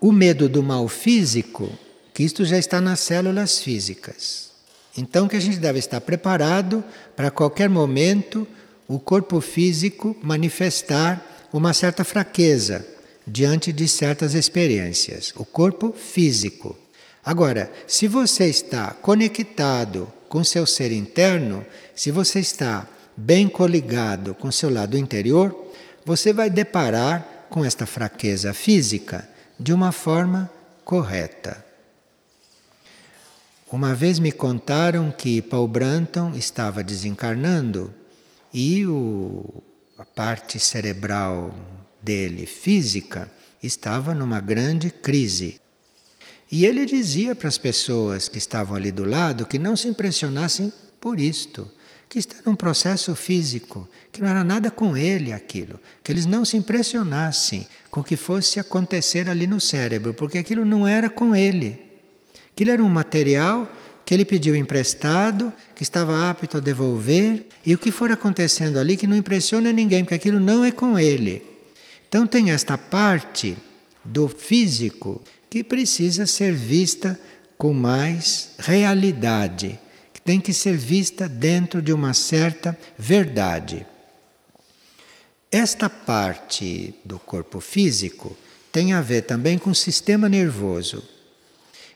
o 0.01 0.13
medo 0.13 0.49
do 0.49 0.63
mal 0.63 0.87
físico, 0.89 1.71
que 2.15 2.23
isto 2.23 2.45
já 2.45 2.57
está 2.59 2.81
nas 2.81 3.01
células 3.01 3.59
físicas. 3.59 4.51
Então 4.97 5.29
que 5.29 5.37
a 5.37 5.41
gente 5.41 5.59
deve 5.59 5.79
estar 5.79 6.01
preparado 6.01 6.85
para 7.15 7.31
qualquer 7.31 7.69
momento 7.69 8.47
o 8.89 8.99
corpo 8.99 9.41
físico 9.41 10.17
manifestar 10.23 11.49
uma 11.53 11.73
certa 11.73 12.05
fraqueza 12.05 12.87
diante 13.27 13.73
de 13.73 13.89
certas 13.89 14.35
experiências, 14.35 15.33
o 15.37 15.45
corpo 15.45 15.93
físico. 15.93 16.77
Agora, 17.25 17.73
se 17.87 18.07
você 18.07 18.47
está 18.47 18.93
conectado 18.93 20.11
com 20.29 20.45
seu 20.45 20.65
ser 20.65 20.93
interno, 20.93 21.67
se 21.95 22.13
você 22.13 22.39
está 22.39 22.89
bem 23.17 23.49
coligado 23.49 24.35
com 24.35 24.53
seu 24.53 24.71
lado 24.71 24.97
interior, 24.97 25.73
você 26.05 26.33
vai 26.33 26.49
deparar 26.49 27.36
com 27.49 27.65
esta 27.65 27.87
fraqueza 27.87 28.53
física 28.53 29.29
de 29.59 29.73
uma 29.73 29.93
forma 29.93 30.51
correta. 30.85 31.65
Uma 33.71 33.95
vez 33.95 34.19
me 34.19 34.31
contaram 34.31 35.11
que 35.11 35.43
Paul 35.43 35.67
Branton 35.67 36.33
estava 36.35 36.85
desencarnando 36.85 37.93
e 38.55 38.87
o, 38.87 39.63
a 39.99 40.05
parte 40.05 40.59
cerebral 40.61 41.55
dele, 42.01 42.47
física, 42.47 43.31
estava 43.63 44.15
numa 44.15 44.41
grande 44.41 44.91
crise. 44.91 45.61
E 46.51 46.65
ele 46.65 46.87
dizia 46.87 47.35
para 47.35 47.49
as 47.49 47.59
pessoas 47.59 48.29
que 48.29 48.39
estavam 48.39 48.77
ali 48.77 48.93
do 48.93 49.05
lado 49.05 49.47
que 49.47 49.59
não 49.59 49.75
se 49.75 49.89
impressionassem 49.89 50.73
por 51.01 51.19
isto, 51.19 51.69
que 52.17 52.21
está 52.21 52.37
num 52.47 52.57
processo 52.57 53.15
físico, 53.15 53.87
que 54.11 54.23
não 54.23 54.29
era 54.31 54.43
nada 54.43 54.71
com 54.71 54.97
ele 54.97 55.35
aquilo, 55.35 55.79
que 56.03 56.11
eles 56.11 56.25
não 56.25 56.47
se 56.47 56.57
impressionassem 56.57 57.69
com 57.91 58.01
o 58.01 58.03
que 58.03 58.17
fosse 58.17 58.59
acontecer 58.59 59.29
ali 59.29 59.47
no 59.47 59.61
cérebro, 59.61 60.15
porque 60.15 60.39
aquilo 60.39 60.65
não 60.65 60.89
era 60.89 61.11
com 61.11 61.37
ele. 61.37 61.79
Aquilo 62.55 62.71
era 62.71 62.83
um 62.83 62.89
material 62.89 63.71
que 64.03 64.15
ele 64.15 64.25
pediu 64.25 64.57
emprestado, 64.57 65.53
que 65.75 65.83
estava 65.83 66.31
apto 66.31 66.57
a 66.57 66.61
devolver, 66.61 67.49
e 67.67 67.75
o 67.75 67.79
que 67.79 67.91
for 67.91 68.11
acontecendo 68.11 68.79
ali 68.79 68.97
que 68.97 69.07
não 69.07 69.15
impressiona 69.15 69.71
ninguém, 69.71 70.03
porque 70.03 70.15
aquilo 70.15 70.41
não 70.41 70.65
é 70.65 70.73
com 70.73 70.99
ele. 70.99 71.43
Então 72.09 72.27
tem 72.27 72.51
esta 72.51 72.79
parte 72.79 73.59
do 74.03 74.27
físico 74.27 75.21
que 75.51 75.63
precisa 75.63 76.25
ser 76.25 76.55
vista 76.55 77.21
com 77.59 77.75
mais 77.75 78.53
realidade, 78.59 79.79
tem 80.27 80.41
que 80.41 80.53
ser 80.53 80.77
vista 80.77 81.29
dentro 81.29 81.81
de 81.81 81.93
uma 81.93 82.13
certa 82.13 82.77
verdade. 82.99 83.87
Esta 85.53 85.89
parte 85.89 86.93
do 87.05 87.17
corpo 87.21 87.61
físico 87.61 88.37
tem 88.73 88.93
a 88.93 89.01
ver 89.01 89.23
também 89.23 89.57
com 89.57 89.71
o 89.71 89.75
sistema 89.75 90.29
nervoso. 90.29 91.03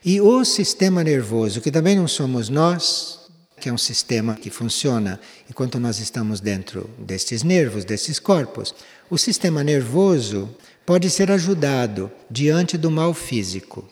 E 0.03 0.21
o 0.21 0.45
sistema 0.45 1.03
nervoso, 1.03 1.59
que 1.59 1.69
também 1.69 1.97
não 1.97 2.07
somos 2.07 2.47
nós, 2.47 3.19
que 3.59 3.67
é 3.67 3.73
um 3.73 3.77
sistema 3.77 4.33
que 4.35 4.49
funciona 4.49 5.19
enquanto 5.49 5.77
nós 5.77 5.99
estamos 5.99 6.39
dentro 6.39 6.89
destes 6.97 7.43
nervos, 7.43 7.83
desses 7.83 8.17
corpos, 8.17 8.73
o 9.09 9.17
sistema 9.17 9.61
nervoso 9.61 10.49
pode 10.85 11.09
ser 11.09 11.29
ajudado 11.29 12.09
diante 12.29 12.77
do 12.77 12.89
mal 12.89 13.13
físico. 13.13 13.87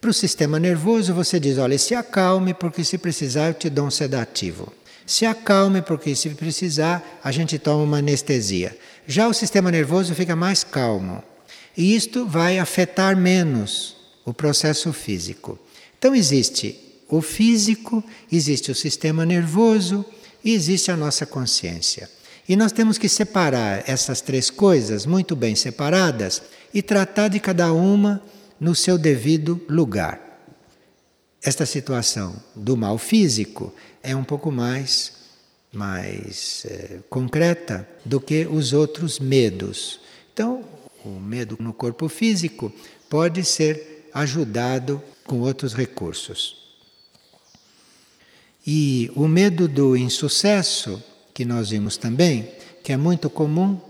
Para 0.00 0.10
o 0.10 0.14
sistema 0.14 0.58
nervoso 0.58 1.12
você 1.12 1.38
diz: 1.38 1.58
olha, 1.58 1.78
se 1.78 1.94
acalme, 1.94 2.54
porque 2.54 2.82
se 2.82 2.96
precisar 2.96 3.48
eu 3.48 3.54
te 3.54 3.68
dou 3.68 3.86
um 3.86 3.90
sedativo. 3.90 4.72
Se 5.04 5.26
acalme, 5.26 5.82
porque 5.82 6.14
se 6.14 6.30
precisar 6.30 7.20
a 7.22 7.30
gente 7.30 7.58
toma 7.58 7.82
uma 7.82 7.98
anestesia. 7.98 8.76
Já 9.06 9.28
o 9.28 9.34
sistema 9.34 9.70
nervoso 9.70 10.14
fica 10.14 10.34
mais 10.34 10.64
calmo. 10.64 11.22
E 11.76 11.94
isto 11.94 12.26
vai 12.26 12.58
afetar 12.58 13.16
menos 13.16 13.96
o 14.24 14.32
processo 14.32 14.92
físico. 14.92 15.58
Então 15.98 16.14
existe 16.14 16.78
o 17.08 17.20
físico, 17.20 18.02
existe 18.32 18.70
o 18.70 18.74
sistema 18.74 19.26
nervoso 19.26 20.04
e 20.42 20.54
existe 20.54 20.90
a 20.90 20.96
nossa 20.96 21.26
consciência. 21.26 22.08
E 22.48 22.56
nós 22.56 22.72
temos 22.72 22.96
que 22.96 23.08
separar 23.08 23.84
essas 23.86 24.20
três 24.20 24.48
coisas 24.48 25.04
muito 25.04 25.36
bem 25.36 25.54
separadas 25.54 26.42
e 26.72 26.80
tratar 26.80 27.28
de 27.28 27.38
cada 27.38 27.72
uma 27.72 28.22
no 28.60 28.74
seu 28.74 28.98
devido 28.98 29.60
lugar. 29.68 30.20
Esta 31.42 31.64
situação 31.64 32.36
do 32.54 32.76
mal 32.76 32.98
físico 32.98 33.74
é 34.02 34.14
um 34.14 34.22
pouco 34.22 34.52
mais, 34.52 35.12
mais 35.72 36.66
é, 36.68 36.98
concreta 37.08 37.88
do 38.04 38.20
que 38.20 38.46
os 38.46 38.74
outros 38.74 39.18
medos. 39.18 40.00
Então, 40.34 40.62
o 41.02 41.08
medo 41.18 41.56
no 41.58 41.72
corpo 41.72 42.08
físico 42.08 42.70
pode 43.08 43.42
ser 43.42 44.10
ajudado 44.12 45.02
com 45.24 45.40
outros 45.40 45.72
recursos. 45.72 46.60
E 48.66 49.10
o 49.16 49.26
medo 49.26 49.66
do 49.66 49.96
insucesso 49.96 51.02
que 51.32 51.44
nós 51.46 51.70
vimos 51.70 51.96
também, 51.96 52.50
que 52.84 52.92
é 52.92 52.96
muito 52.96 53.30
comum, 53.30 53.80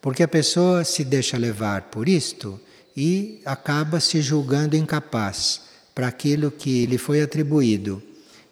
porque 0.00 0.22
a 0.22 0.28
pessoa 0.28 0.84
se 0.84 1.04
deixa 1.04 1.36
levar 1.36 1.82
por 1.82 2.08
isto 2.08 2.58
e 2.96 3.40
acaba 3.44 4.00
se 4.00 4.20
julgando 4.20 4.76
incapaz 4.76 5.62
para 5.94 6.08
aquilo 6.08 6.50
que 6.50 6.86
lhe 6.86 6.98
foi 6.98 7.22
atribuído. 7.22 8.02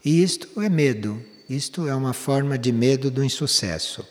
E 0.05 0.23
isto 0.23 0.61
é 0.61 0.69
medo, 0.69 1.21
isto 1.49 1.87
é 1.87 1.95
uma 1.95 2.13
forma 2.13 2.59
de 2.59 2.73
medo 2.73 3.11
do 3.11 3.23
insucesso. 3.23 4.07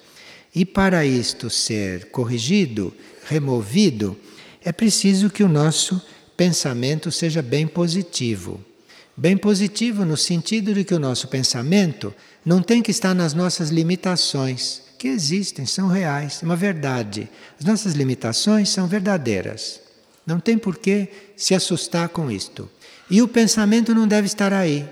E 0.54 0.66
para 0.66 1.06
isto 1.06 1.50
ser 1.50 2.06
corrigido, 2.12 2.94
removido, 3.26 4.18
é 4.64 4.72
preciso 4.72 5.30
que 5.30 5.44
o 5.44 5.50
nosso 5.50 6.02
pensamento 6.36 7.12
seja 7.12 7.42
bem 7.42 7.68
positivo. 7.68 8.60
Bem 9.16 9.38
positivo 9.38 10.06
no 10.06 10.18
sentido 10.18 10.74
de 10.74 10.84
que 10.84 10.94
o 10.94 11.00
nosso 11.00 11.28
pensamento 11.28 12.14
não 12.46 12.62
tem 12.62 12.82
que 12.82 12.92
estar 12.92 13.14
nas 13.14 13.34
nossas 13.34 13.70
limitações, 13.70 14.82
que 14.98 15.08
existem, 15.08 15.66
são 15.66 15.88
reais, 15.88 16.40
é 16.42 16.46
uma 16.46 16.56
verdade. 16.56 17.30
As 17.60 17.66
nossas 17.66 17.94
limitações 17.94 18.70
são 18.70 18.88
verdadeiras. 18.88 19.80
Não 20.26 20.40
tem 20.40 20.58
por 20.58 20.78
que 20.78 21.08
se 21.36 21.56
assustar 21.56 22.10
com 22.10 22.30
isto. 22.30 22.70
E 23.10 23.22
o 23.22 23.28
pensamento 23.28 23.94
não 23.94 24.08
deve 24.08 24.28
estar 24.28 24.54
aí. 24.54 24.88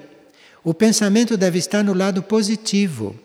O 0.64 0.74
pensamento 0.74 1.38
deve 1.38 1.60
estar 1.60 1.84
no 1.84 1.94
lado 1.94 2.22
positivo. 2.22 3.16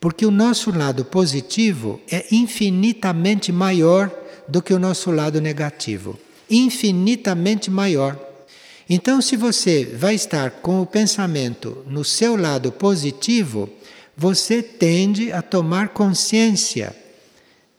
Porque 0.00 0.24
o 0.24 0.30
nosso 0.30 0.70
lado 0.70 1.04
positivo 1.04 2.00
é 2.10 2.26
infinitamente 2.30 3.50
maior 3.50 4.10
do 4.46 4.62
que 4.62 4.72
o 4.74 4.78
nosso 4.78 5.10
lado 5.10 5.40
negativo. 5.40 6.18
Infinitamente 6.48 7.70
maior. 7.70 8.18
Então, 8.88 9.22
se 9.22 9.36
você 9.36 9.84
vai 9.84 10.14
estar 10.14 10.50
com 10.50 10.82
o 10.82 10.86
pensamento 10.86 11.82
no 11.86 12.04
seu 12.04 12.36
lado 12.36 12.70
positivo, 12.70 13.68
você 14.16 14.62
tende 14.62 15.32
a 15.32 15.40
tomar 15.40 15.88
consciência 15.88 16.94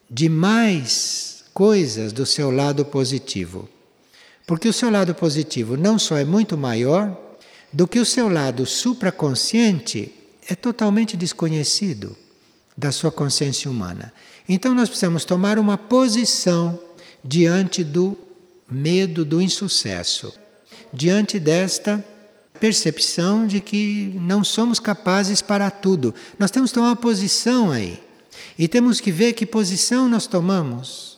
de 0.10 0.28
mais 0.28 1.35
coisas 1.56 2.12
do 2.12 2.26
seu 2.26 2.52
lado 2.52 2.84
positivo. 2.84 3.70
Porque 4.46 4.68
o 4.68 4.74
seu 4.74 4.92
lado 4.92 5.16
positivo 5.16 5.78
não 5.78 5.98
só 5.98 6.18
é 6.18 6.26
muito 6.26 6.58
maior 6.58 7.18
do 7.72 7.88
que 7.88 7.98
o 7.98 8.06
seu 8.06 8.28
lado 8.28 8.66
supraconsciente 8.66 10.14
é 10.50 10.54
totalmente 10.54 11.16
desconhecido 11.16 12.14
da 12.78 12.92
sua 12.92 13.10
consciência 13.10 13.72
humana. 13.72 14.12
Então 14.50 14.76
nós 14.76 14.90
precisamos 14.90 15.24
tomar 15.24 15.58
uma 15.58 15.78
posição 15.78 16.78
diante 17.24 17.86
do 17.86 18.18
medo 18.70 19.24
do 19.24 19.42
insucesso, 19.42 20.34
diante 20.92 21.40
desta 21.40 22.04
percepção 22.60 23.48
de 23.48 23.62
que 23.62 24.12
não 24.20 24.44
somos 24.44 24.78
capazes 24.78 25.42
para 25.42 25.72
tudo. 25.72 26.14
Nós 26.38 26.52
temos 26.52 26.72
que 26.72 26.76
tomar 26.76 26.90
uma 26.90 26.96
posição 26.98 27.72
aí. 27.72 28.04
E 28.60 28.68
temos 28.68 29.00
que 29.00 29.10
ver 29.10 29.32
que 29.32 29.46
posição 29.46 30.10
nós 30.10 30.28
tomamos. 30.28 31.15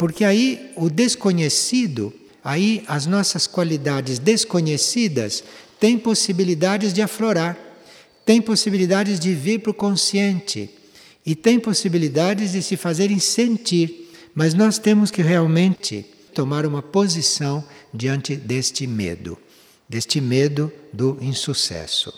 Porque 0.00 0.24
aí 0.24 0.72
o 0.76 0.88
desconhecido, 0.88 2.10
aí 2.42 2.82
as 2.88 3.04
nossas 3.04 3.46
qualidades 3.46 4.18
desconhecidas 4.18 5.44
têm 5.78 5.98
possibilidades 5.98 6.94
de 6.94 7.02
aflorar, 7.02 7.54
têm 8.24 8.40
possibilidades 8.40 9.20
de 9.20 9.34
vir 9.34 9.58
para 9.58 9.72
o 9.72 9.74
consciente 9.74 10.70
e 11.26 11.34
têm 11.34 11.60
possibilidades 11.60 12.52
de 12.52 12.62
se 12.62 12.78
fazerem 12.78 13.18
sentir. 13.18 14.10
Mas 14.34 14.54
nós 14.54 14.78
temos 14.78 15.10
que 15.10 15.20
realmente 15.20 16.06
tomar 16.32 16.64
uma 16.64 16.80
posição 16.80 17.62
diante 17.92 18.34
deste 18.36 18.86
medo, 18.86 19.36
deste 19.86 20.18
medo 20.18 20.72
do 20.94 21.18
insucesso. 21.20 22.10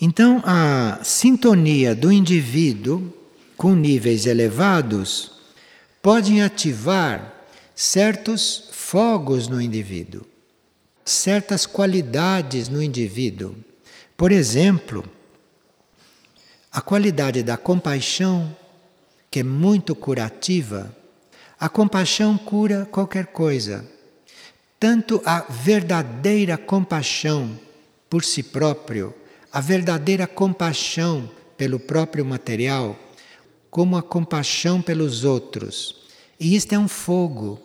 Então, 0.00 0.40
a 0.46 1.00
sintonia 1.02 1.92
do 1.92 2.12
indivíduo 2.12 3.15
com 3.56 3.74
níveis 3.74 4.26
elevados 4.26 5.32
podem 6.02 6.42
ativar 6.42 7.34
certos 7.74 8.68
fogos 8.70 9.48
no 9.48 9.60
indivíduo, 9.60 10.24
certas 11.04 11.66
qualidades 11.66 12.68
no 12.68 12.82
indivíduo. 12.82 13.56
Por 14.16 14.30
exemplo, 14.30 15.04
a 16.70 16.80
qualidade 16.80 17.42
da 17.42 17.56
compaixão, 17.56 18.54
que 19.30 19.40
é 19.40 19.42
muito 19.42 19.94
curativa, 19.94 20.94
a 21.58 21.68
compaixão 21.68 22.36
cura 22.36 22.86
qualquer 22.90 23.26
coisa. 23.26 23.84
Tanto 24.78 25.22
a 25.24 25.40
verdadeira 25.40 26.58
compaixão 26.58 27.58
por 28.10 28.22
si 28.22 28.42
próprio, 28.42 29.14
a 29.50 29.60
verdadeira 29.60 30.26
compaixão 30.26 31.30
pelo 31.56 31.80
próprio 31.80 32.24
material, 32.24 32.96
como 33.76 33.94
a 33.94 34.02
compaixão 34.02 34.80
pelos 34.80 35.22
outros. 35.22 35.96
E 36.40 36.56
isto 36.56 36.72
é 36.72 36.78
um 36.78 36.88
fogo. 36.88 37.60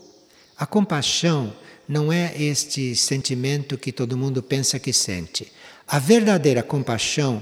A 0.58 0.66
compaixão 0.66 1.54
não 1.88 2.12
é 2.12 2.34
este 2.38 2.98
sentimento 2.98 3.78
que 3.78 3.94
todo 3.94 4.18
mundo 4.18 4.44
pensa 4.44 4.78
que 4.78 4.92
sente. 4.92 5.50
A 5.88 6.00
verdadeira 6.00 6.62
compaixão, 6.62 7.42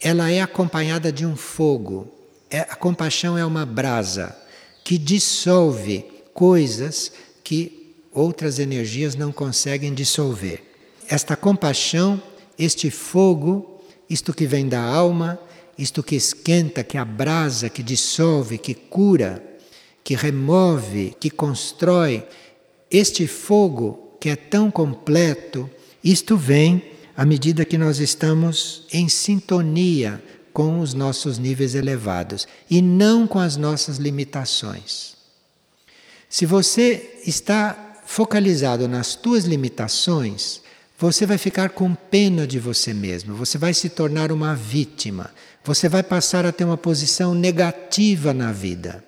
ela 0.00 0.32
é 0.32 0.40
acompanhada 0.40 1.12
de 1.12 1.24
um 1.24 1.36
fogo. 1.36 2.12
É, 2.50 2.58
a 2.62 2.74
compaixão 2.74 3.38
é 3.38 3.46
uma 3.46 3.64
brasa 3.64 4.36
que 4.82 4.98
dissolve 4.98 6.04
coisas 6.34 7.12
que 7.44 7.94
outras 8.12 8.58
energias 8.58 9.14
não 9.14 9.30
conseguem 9.30 9.94
dissolver. 9.94 10.60
Esta 11.08 11.36
compaixão, 11.36 12.20
este 12.58 12.90
fogo, 12.90 13.80
isto 14.10 14.34
que 14.34 14.44
vem 14.44 14.68
da 14.68 14.82
alma, 14.82 15.38
isto 15.78 16.02
que 16.02 16.16
esquenta, 16.16 16.82
que 16.82 16.98
abrasa, 16.98 17.68
que 17.68 17.82
dissolve, 17.82 18.58
que 18.58 18.74
cura, 18.74 19.42
que 20.02 20.16
remove, 20.16 21.14
que 21.20 21.30
constrói, 21.30 22.26
este 22.90 23.26
fogo 23.26 24.16
que 24.20 24.28
é 24.28 24.36
tão 24.36 24.70
completo, 24.70 25.70
isto 26.02 26.36
vem 26.36 26.82
à 27.16 27.24
medida 27.24 27.64
que 27.64 27.78
nós 27.78 28.00
estamos 28.00 28.86
em 28.92 29.08
sintonia 29.08 30.22
com 30.52 30.80
os 30.80 30.94
nossos 30.94 31.38
níveis 31.38 31.74
elevados 31.74 32.48
e 32.68 32.82
não 32.82 33.26
com 33.26 33.38
as 33.38 33.56
nossas 33.56 33.98
limitações. 33.98 35.16
Se 36.28 36.44
você 36.44 37.20
está 37.24 38.00
focalizado 38.04 38.88
nas 38.88 39.14
tuas 39.14 39.44
limitações, 39.44 40.60
você 40.98 41.24
vai 41.24 41.38
ficar 41.38 41.70
com 41.70 41.94
pena 41.94 42.44
de 42.44 42.58
você 42.58 42.92
mesmo, 42.92 43.32
você 43.36 43.56
vai 43.56 43.72
se 43.72 43.88
tornar 43.88 44.32
uma 44.32 44.56
vítima, 44.56 45.30
você 45.62 45.88
vai 45.88 46.02
passar 46.02 46.44
a 46.44 46.50
ter 46.50 46.64
uma 46.64 46.76
posição 46.76 47.36
negativa 47.36 48.34
na 48.34 48.50
vida. 48.50 49.04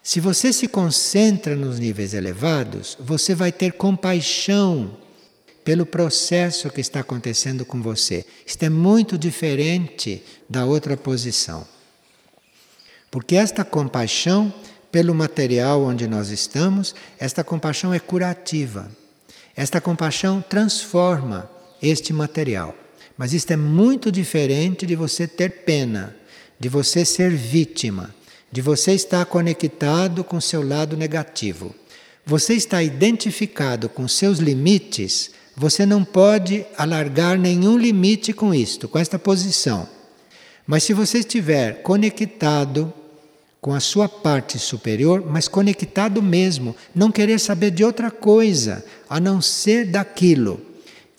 Se 0.00 0.20
você 0.20 0.52
se 0.52 0.68
concentra 0.68 1.56
nos 1.56 1.80
níveis 1.80 2.14
elevados, 2.14 2.96
você 3.00 3.34
vai 3.34 3.50
ter 3.50 3.72
compaixão 3.72 4.96
pelo 5.64 5.84
processo 5.84 6.70
que 6.70 6.80
está 6.80 7.00
acontecendo 7.00 7.64
com 7.64 7.82
você. 7.82 8.24
Isto 8.46 8.62
é 8.62 8.70
muito 8.70 9.18
diferente 9.18 10.22
da 10.48 10.64
outra 10.64 10.96
posição. 10.96 11.66
Porque 13.10 13.34
esta 13.34 13.64
compaixão 13.64 14.54
pelo 14.92 15.14
material 15.14 15.82
onde 15.82 16.06
nós 16.06 16.30
estamos, 16.30 16.94
esta 17.18 17.42
compaixão 17.44 17.92
é 17.92 17.98
curativa. 17.98 18.90
Esta 19.56 19.80
compaixão 19.80 20.42
transforma 20.46 21.50
este 21.82 22.12
material. 22.12 22.74
Mas 23.16 23.32
isto 23.32 23.52
é 23.52 23.56
muito 23.56 24.10
diferente 24.10 24.86
de 24.86 24.96
você 24.96 25.26
ter 25.26 25.64
pena, 25.64 26.16
de 26.58 26.68
você 26.68 27.04
ser 27.04 27.30
vítima, 27.30 28.14
de 28.50 28.60
você 28.60 28.92
estar 28.92 29.24
conectado 29.26 30.24
com 30.24 30.40
seu 30.40 30.66
lado 30.66 30.96
negativo. 30.96 31.74
Você 32.24 32.54
está 32.54 32.82
identificado 32.82 33.88
com 33.88 34.06
seus 34.08 34.38
limites 34.38 35.32
você 35.60 35.84
não 35.84 36.02
pode 36.02 36.64
alargar 36.74 37.38
nenhum 37.38 37.76
limite 37.76 38.32
com 38.32 38.54
isto, 38.54 38.88
com 38.88 38.98
esta 38.98 39.18
posição. 39.18 39.86
Mas 40.66 40.84
se 40.84 40.94
você 40.94 41.18
estiver 41.18 41.82
conectado 41.82 42.90
com 43.60 43.74
a 43.74 43.80
sua 43.80 44.08
parte 44.08 44.58
superior, 44.58 45.24
mas 45.26 45.46
conectado 45.46 46.22
mesmo, 46.22 46.74
não 46.94 47.12
querer 47.12 47.38
saber 47.38 47.70
de 47.70 47.84
outra 47.84 48.10
coisa 48.10 48.84
a 49.08 49.20
não 49.20 49.42
ser 49.42 49.86
daquilo, 49.86 50.60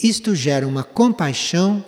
isto 0.01 0.33
gera 0.33 0.67
uma 0.67 0.83
compaixão 0.83 1.85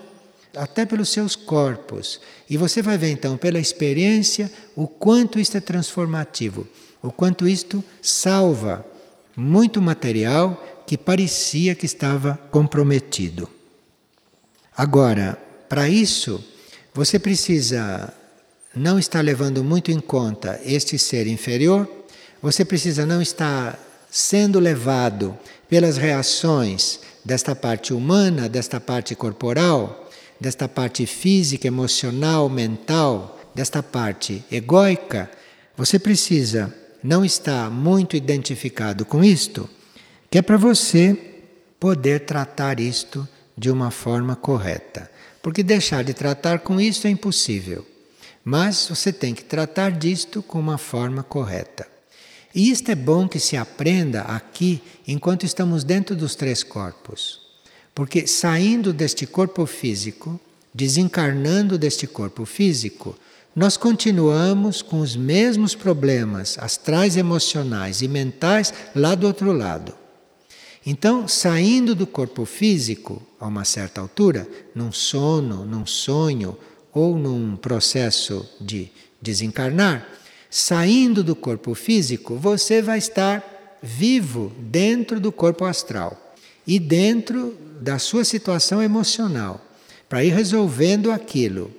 até 0.55 0.85
pelos 0.85 1.09
seus 1.09 1.35
corpos. 1.35 2.21
E 2.47 2.57
você 2.57 2.81
vai 2.81 2.97
ver 2.97 3.09
então 3.09 3.37
pela 3.37 3.59
experiência 3.59 4.51
o 4.75 4.87
quanto 4.87 5.39
isto 5.39 5.57
é 5.57 5.59
transformativo, 5.59 6.67
o 7.01 7.11
quanto 7.11 7.47
isto 7.47 7.83
salva 8.01 8.85
muito 9.35 9.81
material 9.81 10.83
que 10.85 10.97
parecia 10.97 11.73
que 11.73 11.87
estava 11.87 12.39
comprometido. 12.51 13.49
Agora, 14.77 15.37
para 15.67 15.89
isso, 15.89 16.43
você 16.93 17.17
precisa 17.17 18.13
não 18.75 18.97
estar 18.97 19.21
levando 19.21 19.63
muito 19.63 19.91
em 19.91 19.99
conta 19.99 20.59
este 20.65 20.97
ser 20.97 21.27
inferior, 21.27 21.87
você 22.41 22.65
precisa 22.65 23.05
não 23.05 23.21
estar 23.21 23.79
sendo 24.09 24.59
levado 24.59 25.37
pelas 25.69 25.97
reações 25.97 26.99
desta 27.23 27.55
parte 27.55 27.93
humana, 27.93 28.49
desta 28.49 28.79
parte 28.79 29.15
corporal, 29.15 30.09
desta 30.39 30.67
parte 30.67 31.05
física, 31.05 31.67
emocional, 31.67 32.49
mental, 32.49 33.39
desta 33.55 33.81
parte 33.81 34.43
egóica, 34.51 35.29
você 35.77 35.97
precisa 35.97 36.73
não 37.03 37.23
estar 37.23 37.69
muito 37.69 38.15
identificado 38.15 39.05
com 39.05 39.23
isto 39.23 39.69
que 40.33 40.39
é 40.39 40.41
para 40.41 40.57
você 40.57 41.15
poder 41.79 42.21
tratar 42.21 42.79
isto 42.79 43.27
de 43.55 43.69
uma 43.69 43.91
forma 43.91 44.35
correta. 44.35 45.07
Porque 45.43 45.61
deixar 45.61 46.03
de 46.03 46.11
tratar 46.11 46.61
com 46.61 46.81
isso 46.81 47.05
é 47.05 47.11
impossível. 47.11 47.85
Mas 48.43 48.87
você 48.89 49.13
tem 49.13 49.33
que 49.33 49.43
tratar 49.43 49.91
disto 49.91 50.43
com 50.43 50.59
uma 50.59 50.77
forma 50.77 51.23
correta. 51.23 51.87
E 52.53 52.69
isto 52.69 52.91
é 52.91 52.95
bom 52.95 53.27
que 53.27 53.39
se 53.39 53.57
aprenda 53.57 54.21
aqui 54.21 54.81
enquanto 55.07 55.45
estamos 55.45 55.83
dentro 55.83 56.15
dos 56.15 56.35
três 56.35 56.61
corpos. 56.61 57.41
Porque 57.95 58.27
saindo 58.27 58.91
deste 58.91 59.25
corpo 59.25 59.65
físico, 59.65 60.39
desencarnando 60.73 61.77
deste 61.77 62.05
corpo 62.05 62.45
físico, 62.45 63.17
nós 63.55 63.77
continuamos 63.77 64.81
com 64.81 64.99
os 64.99 65.15
mesmos 65.15 65.75
problemas 65.75 66.57
astrais, 66.59 67.15
emocionais 67.15 68.01
e 68.01 68.07
mentais 68.07 68.73
lá 68.95 69.13
do 69.13 69.27
outro 69.27 69.51
lado. 69.51 69.93
Então, 70.85 71.27
saindo 71.27 71.95
do 71.95 72.05
corpo 72.05 72.45
físico 72.45 73.21
a 73.39 73.47
uma 73.47 73.63
certa 73.63 74.01
altura, 74.01 74.47
num 74.75 74.91
sono, 74.91 75.63
num 75.65 75.85
sonho 75.85 76.57
ou 76.93 77.17
num 77.17 77.55
processo 77.55 78.47
de 78.61 78.89
desencarnar, 79.21 80.07
saindo 80.49 81.23
do 81.23 81.35
corpo 81.35 81.73
físico, 81.73 82.35
você 82.35 82.81
vai 82.81 82.99
estar 82.99 83.79
vivo 83.81 84.51
dentro 84.59 85.19
do 85.19 85.31
corpo 85.31 85.65
astral 85.65 86.35
e 86.65 86.79
dentro 86.79 87.57
da 87.81 87.99
sua 87.99 88.23
situação 88.23 88.81
emocional. 88.81 89.59
para 90.13 90.23
ir 90.23 90.29
resolvendo 90.29 91.11
aquilo. 91.11 91.71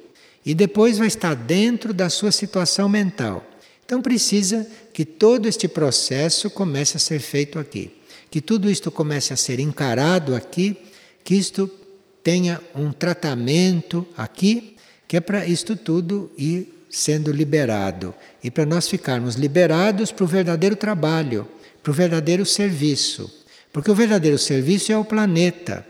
E 0.44 0.56
depois 0.56 0.98
vai 0.98 1.06
estar 1.06 1.36
dentro 1.36 1.94
da 1.94 2.10
sua 2.10 2.32
situação 2.32 2.88
mental. 2.88 3.48
Então 3.86 4.02
precisa 4.02 4.66
que 4.92 5.04
todo 5.04 5.46
este 5.46 5.68
processo 5.68 6.50
comece 6.50 6.96
a 6.96 7.00
ser 7.00 7.20
feito 7.20 7.60
aqui. 7.60 7.92
Que 8.32 8.40
tudo 8.40 8.68
isto 8.68 8.90
comece 8.90 9.32
a 9.32 9.36
ser 9.36 9.60
encarado 9.60 10.34
aqui, 10.34 10.76
que 11.22 11.36
isto 11.36 11.70
tenha 12.24 12.60
um 12.74 12.90
tratamento 12.90 14.04
aqui, 14.16 14.74
que 15.14 15.18
é 15.18 15.20
para 15.20 15.46
isto 15.46 15.76
tudo 15.76 16.28
ir 16.36 16.86
sendo 16.90 17.30
liberado. 17.30 18.12
E 18.42 18.50
para 18.50 18.66
nós 18.66 18.88
ficarmos 18.88 19.36
liberados 19.36 20.10
para 20.10 20.24
o 20.24 20.26
verdadeiro 20.26 20.74
trabalho, 20.74 21.46
para 21.84 21.92
o 21.92 21.94
verdadeiro 21.94 22.44
serviço. 22.44 23.32
Porque 23.72 23.92
o 23.92 23.94
verdadeiro 23.94 24.36
serviço 24.36 24.90
é 24.90 24.98
o 24.98 25.04
planeta 25.04 25.86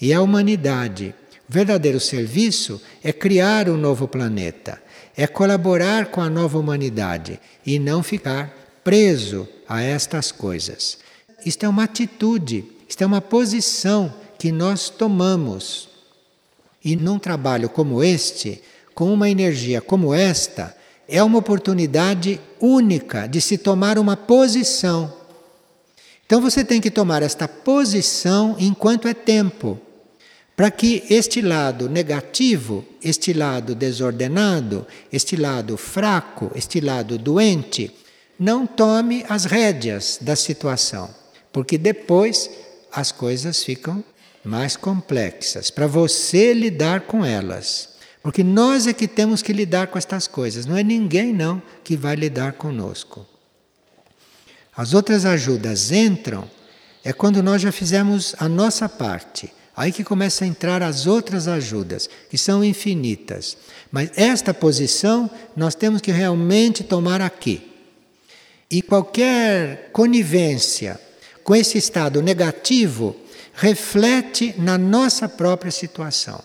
e 0.00 0.12
a 0.12 0.20
humanidade. 0.20 1.14
O 1.48 1.52
verdadeiro 1.52 2.00
serviço 2.00 2.82
é 3.04 3.12
criar 3.12 3.68
um 3.68 3.76
novo 3.76 4.08
planeta, 4.08 4.82
é 5.16 5.28
colaborar 5.28 6.06
com 6.06 6.20
a 6.20 6.28
nova 6.28 6.58
humanidade 6.58 7.38
e 7.64 7.78
não 7.78 8.02
ficar 8.02 8.52
preso 8.82 9.48
a 9.68 9.80
estas 9.80 10.32
coisas. 10.32 10.98
Isto 11.44 11.66
é 11.66 11.68
uma 11.68 11.84
atitude, 11.84 12.64
isto 12.88 13.00
é 13.00 13.06
uma 13.06 13.20
posição 13.20 14.12
que 14.36 14.50
nós 14.50 14.90
tomamos. 14.90 15.95
E 16.86 16.94
num 16.94 17.18
trabalho 17.18 17.68
como 17.68 18.00
este, 18.00 18.62
com 18.94 19.12
uma 19.12 19.28
energia 19.28 19.80
como 19.80 20.14
esta, 20.14 20.72
é 21.08 21.20
uma 21.20 21.40
oportunidade 21.40 22.40
única 22.60 23.26
de 23.26 23.40
se 23.40 23.58
tomar 23.58 23.98
uma 23.98 24.16
posição. 24.16 25.12
Então 26.24 26.40
você 26.40 26.64
tem 26.64 26.80
que 26.80 26.88
tomar 26.88 27.24
esta 27.24 27.48
posição 27.48 28.54
enquanto 28.56 29.08
é 29.08 29.14
tempo, 29.14 29.80
para 30.54 30.70
que 30.70 31.02
este 31.10 31.42
lado 31.42 31.88
negativo, 31.88 32.84
este 33.02 33.32
lado 33.32 33.74
desordenado, 33.74 34.86
este 35.12 35.34
lado 35.34 35.76
fraco, 35.76 36.52
este 36.54 36.80
lado 36.80 37.18
doente, 37.18 37.92
não 38.38 38.64
tome 38.64 39.26
as 39.28 39.44
rédeas 39.44 40.18
da 40.20 40.36
situação, 40.36 41.12
porque 41.52 41.76
depois 41.76 42.48
as 42.92 43.10
coisas 43.10 43.64
ficam 43.64 44.04
mais 44.46 44.76
complexas 44.76 45.70
para 45.70 45.86
você 45.86 46.54
lidar 46.54 47.02
com 47.02 47.24
elas. 47.24 47.96
Porque 48.22 48.42
nós 48.42 48.86
é 48.86 48.92
que 48.92 49.06
temos 49.06 49.42
que 49.42 49.52
lidar 49.52 49.88
com 49.88 49.98
estas 49.98 50.26
coisas, 50.26 50.66
não 50.66 50.76
é 50.76 50.82
ninguém 50.82 51.32
não 51.32 51.62
que 51.84 51.96
vai 51.96 52.16
lidar 52.16 52.54
conosco. 52.54 53.26
As 54.76 54.94
outras 54.94 55.24
ajudas 55.24 55.90
entram 55.90 56.48
é 57.04 57.12
quando 57.12 57.42
nós 57.42 57.62
já 57.62 57.70
fizemos 57.70 58.34
a 58.38 58.48
nossa 58.48 58.88
parte. 58.88 59.52
Aí 59.76 59.92
que 59.92 60.02
começa 60.02 60.44
a 60.44 60.48
entrar 60.48 60.82
as 60.82 61.06
outras 61.06 61.46
ajudas, 61.46 62.08
que 62.30 62.38
são 62.38 62.64
infinitas. 62.64 63.56
Mas 63.92 64.10
esta 64.16 64.54
posição 64.54 65.30
nós 65.54 65.74
temos 65.74 66.00
que 66.00 66.10
realmente 66.10 66.82
tomar 66.82 67.20
aqui. 67.20 67.70
E 68.70 68.82
qualquer 68.82 69.90
conivência 69.92 70.98
com 71.44 71.54
esse 71.54 71.78
estado 71.78 72.20
negativo 72.20 73.14
reflete 73.56 74.54
na 74.58 74.76
nossa 74.76 75.28
própria 75.28 75.72
situação. 75.72 76.40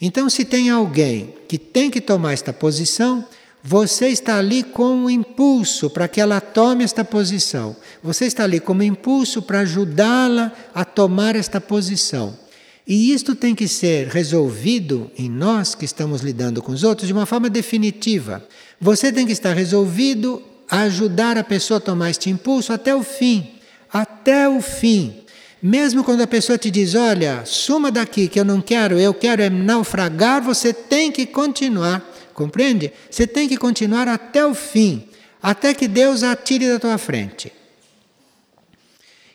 Então, 0.00 0.30
se 0.30 0.44
tem 0.44 0.70
alguém 0.70 1.34
que 1.48 1.58
tem 1.58 1.90
que 1.90 2.00
tomar 2.00 2.34
esta 2.34 2.52
posição, 2.52 3.24
você 3.64 4.08
está 4.08 4.38
ali 4.38 4.62
com 4.62 4.94
um 4.94 5.10
impulso 5.10 5.90
para 5.90 6.06
que 6.06 6.20
ela 6.20 6.40
tome 6.40 6.84
esta 6.84 7.04
posição. 7.04 7.74
Você 8.02 8.26
está 8.26 8.44
ali 8.44 8.60
como 8.60 8.82
impulso 8.82 9.42
para 9.42 9.60
ajudá-la 9.60 10.52
a 10.72 10.84
tomar 10.84 11.34
esta 11.34 11.60
posição. 11.60 12.38
E 12.86 13.12
isto 13.12 13.34
tem 13.34 13.54
que 13.54 13.66
ser 13.66 14.08
resolvido 14.08 15.10
em 15.18 15.28
nós 15.28 15.74
que 15.74 15.84
estamos 15.84 16.22
lidando 16.22 16.62
com 16.62 16.72
os 16.72 16.84
outros 16.84 17.08
de 17.08 17.12
uma 17.12 17.26
forma 17.26 17.50
definitiva. 17.50 18.46
Você 18.80 19.10
tem 19.10 19.26
que 19.26 19.32
estar 19.32 19.54
resolvido 19.54 20.42
a 20.70 20.82
ajudar 20.82 21.36
a 21.36 21.44
pessoa 21.44 21.78
a 21.78 21.80
tomar 21.80 22.10
este 22.10 22.30
impulso 22.30 22.72
até 22.72 22.94
o 22.94 23.02
fim. 23.02 23.54
Até 23.92 24.48
o 24.48 24.60
fim. 24.60 25.22
Mesmo 25.60 26.04
quando 26.04 26.20
a 26.20 26.26
pessoa 26.26 26.56
te 26.56 26.70
diz, 26.70 26.94
olha, 26.94 27.42
suma 27.44 27.90
daqui 27.90 28.28
que 28.28 28.38
eu 28.38 28.44
não 28.44 28.60
quero, 28.60 28.98
eu 28.98 29.12
quero 29.12 29.42
é 29.42 29.50
naufragar, 29.50 30.40
você 30.42 30.72
tem 30.72 31.10
que 31.10 31.26
continuar, 31.26 32.00
compreende? 32.32 32.92
Você 33.10 33.26
tem 33.26 33.48
que 33.48 33.56
continuar 33.56 34.06
até 34.06 34.46
o 34.46 34.54
fim, 34.54 35.08
até 35.42 35.74
que 35.74 35.88
Deus 35.88 36.22
a 36.22 36.32
atire 36.32 36.68
da 36.68 36.78
tua 36.78 36.96
frente. 36.96 37.52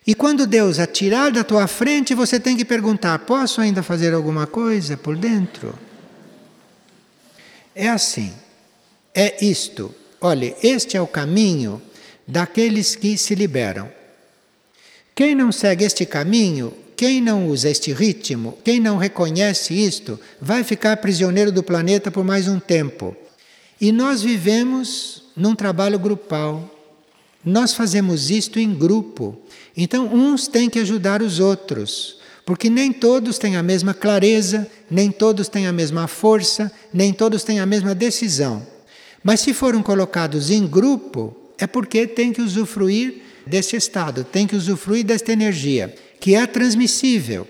E 0.05 0.13
quando 0.13 0.45
Deus 0.45 0.79
atirar 0.79 1.31
da 1.31 1.43
tua 1.43 1.65
frente, 1.67 2.13
você 2.13 2.39
tem 2.39 2.57
que 2.57 2.65
perguntar: 2.65 3.19
posso 3.19 3.61
ainda 3.61 3.81
fazer 3.81 4.13
alguma 4.13 4.45
coisa 4.45 4.97
por 4.97 5.15
dentro? 5.15 5.77
É 7.75 7.89
assim, 7.89 8.33
é 9.13 9.43
isto. 9.43 9.93
Olhe, 10.19 10.55
este 10.61 10.95
é 10.95 11.01
o 11.01 11.07
caminho 11.07 11.81
daqueles 12.27 12.95
que 12.95 13.17
se 13.17 13.35
liberam. 13.35 13.89
Quem 15.15 15.35
não 15.35 15.51
segue 15.51 15.85
este 15.85 16.05
caminho, 16.05 16.73
quem 16.95 17.21
não 17.21 17.47
usa 17.47 17.69
este 17.69 17.93
ritmo, 17.93 18.57
quem 18.63 18.79
não 18.79 18.97
reconhece 18.97 19.73
isto, 19.73 20.19
vai 20.41 20.63
ficar 20.63 20.97
prisioneiro 20.97 21.51
do 21.51 21.61
planeta 21.61 22.09
por 22.09 22.23
mais 22.23 22.47
um 22.47 22.59
tempo. 22.59 23.15
E 23.79 23.91
nós 23.91 24.23
vivemos 24.23 25.23
num 25.35 25.53
trabalho 25.53 25.99
grupal. 25.99 26.69
Nós 27.45 27.73
fazemos 27.73 28.31
isto 28.31 28.59
em 28.59 28.73
grupo. 28.73 29.37
Então, 29.75 30.11
uns 30.11 30.47
têm 30.47 30.69
que 30.69 30.79
ajudar 30.79 31.21
os 31.21 31.39
outros, 31.39 32.17
porque 32.45 32.69
nem 32.69 32.91
todos 32.91 33.37
têm 33.37 33.55
a 33.55 33.61
mesma 33.61 33.93
clareza, 33.93 34.67
nem 34.89 35.11
todos 35.11 35.47
têm 35.47 35.67
a 35.67 35.73
mesma 35.73 36.07
força, 36.07 36.71
nem 36.93 37.13
todos 37.13 37.43
têm 37.43 37.59
a 37.59 37.65
mesma 37.65 37.93
decisão. 37.93 38.65
Mas 39.23 39.41
se 39.41 39.53
foram 39.53 39.83
colocados 39.83 40.49
em 40.49 40.65
grupo, 40.65 41.35
é 41.57 41.67
porque 41.67 42.07
têm 42.07 42.33
que 42.33 42.41
usufruir 42.41 43.21
deste 43.45 43.75
estado, 43.75 44.23
tem 44.23 44.47
que 44.47 44.55
usufruir 44.55 45.05
desta 45.05 45.31
energia, 45.31 45.93
que 46.19 46.35
é 46.35 46.45
transmissível. 46.45 47.47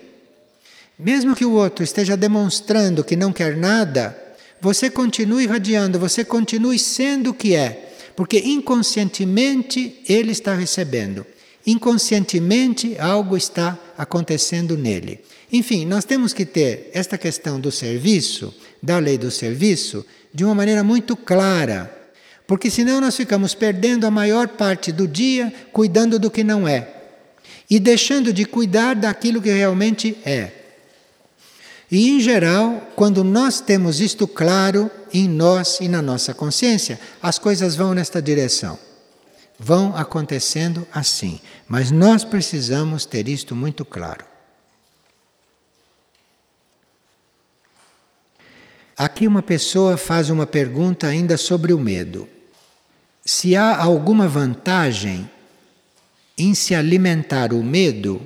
Mesmo 0.98 1.34
que 1.34 1.44
o 1.44 1.52
outro 1.52 1.84
esteja 1.84 2.16
demonstrando 2.16 3.04
que 3.04 3.16
não 3.16 3.32
quer 3.32 3.56
nada, 3.56 4.16
você 4.60 4.88
continue 4.88 5.44
irradiando, 5.44 5.98
você 5.98 6.24
continue 6.24 6.78
sendo 6.78 7.30
o 7.30 7.34
que 7.34 7.54
é, 7.54 7.92
porque 8.16 8.38
inconscientemente 8.38 10.00
ele 10.08 10.32
está 10.32 10.54
recebendo. 10.54 11.26
Inconscientemente 11.66 12.96
algo 12.98 13.36
está 13.36 13.78
acontecendo 13.96 14.76
nele. 14.76 15.20
Enfim, 15.52 15.86
nós 15.86 16.04
temos 16.04 16.32
que 16.32 16.44
ter 16.44 16.90
esta 16.92 17.16
questão 17.16 17.58
do 17.58 17.70
serviço, 17.70 18.54
da 18.82 18.98
lei 18.98 19.16
do 19.16 19.30
serviço, 19.30 20.04
de 20.32 20.44
uma 20.44 20.54
maneira 20.54 20.84
muito 20.84 21.16
clara 21.16 22.03
porque 22.46 22.70
senão 22.70 23.00
nós 23.00 23.16
ficamos 23.16 23.54
perdendo 23.54 24.06
a 24.06 24.10
maior 24.10 24.48
parte 24.48 24.92
do 24.92 25.08
dia 25.08 25.52
cuidando 25.72 26.18
do 26.18 26.30
que 26.30 26.44
não 26.44 26.68
é 26.68 26.88
e 27.70 27.80
deixando 27.80 28.32
de 28.32 28.44
cuidar 28.44 28.94
daquilo 28.94 29.40
que 29.40 29.50
realmente 29.50 30.16
é. 30.24 30.52
E 31.90 32.10
em 32.10 32.20
geral, 32.20 32.92
quando 32.96 33.22
nós 33.22 33.60
temos 33.60 34.00
isto 34.00 34.26
claro 34.26 34.90
em 35.12 35.28
nós 35.28 35.78
e 35.80 35.88
na 35.88 36.02
nossa 36.02 36.34
consciência, 36.34 36.98
as 37.22 37.38
coisas 37.38 37.76
vão 37.76 37.94
nesta 37.94 38.20
direção. 38.20 38.78
Vão 39.58 39.96
acontecendo 39.96 40.86
assim. 40.92 41.40
Mas 41.68 41.90
nós 41.90 42.24
precisamos 42.24 43.06
ter 43.06 43.28
isto 43.28 43.54
muito 43.54 43.84
claro. 43.84 44.24
Aqui 48.96 49.26
uma 49.26 49.42
pessoa 49.42 49.96
faz 49.96 50.30
uma 50.30 50.46
pergunta 50.46 51.06
ainda 51.06 51.36
sobre 51.36 51.72
o 51.72 51.78
medo 51.78 52.28
se 53.24 53.56
há 53.56 53.76
alguma 53.76 54.28
vantagem 54.28 55.28
em 56.36 56.54
se 56.54 56.74
alimentar 56.74 57.52
o 57.52 57.62
medo 57.62 58.20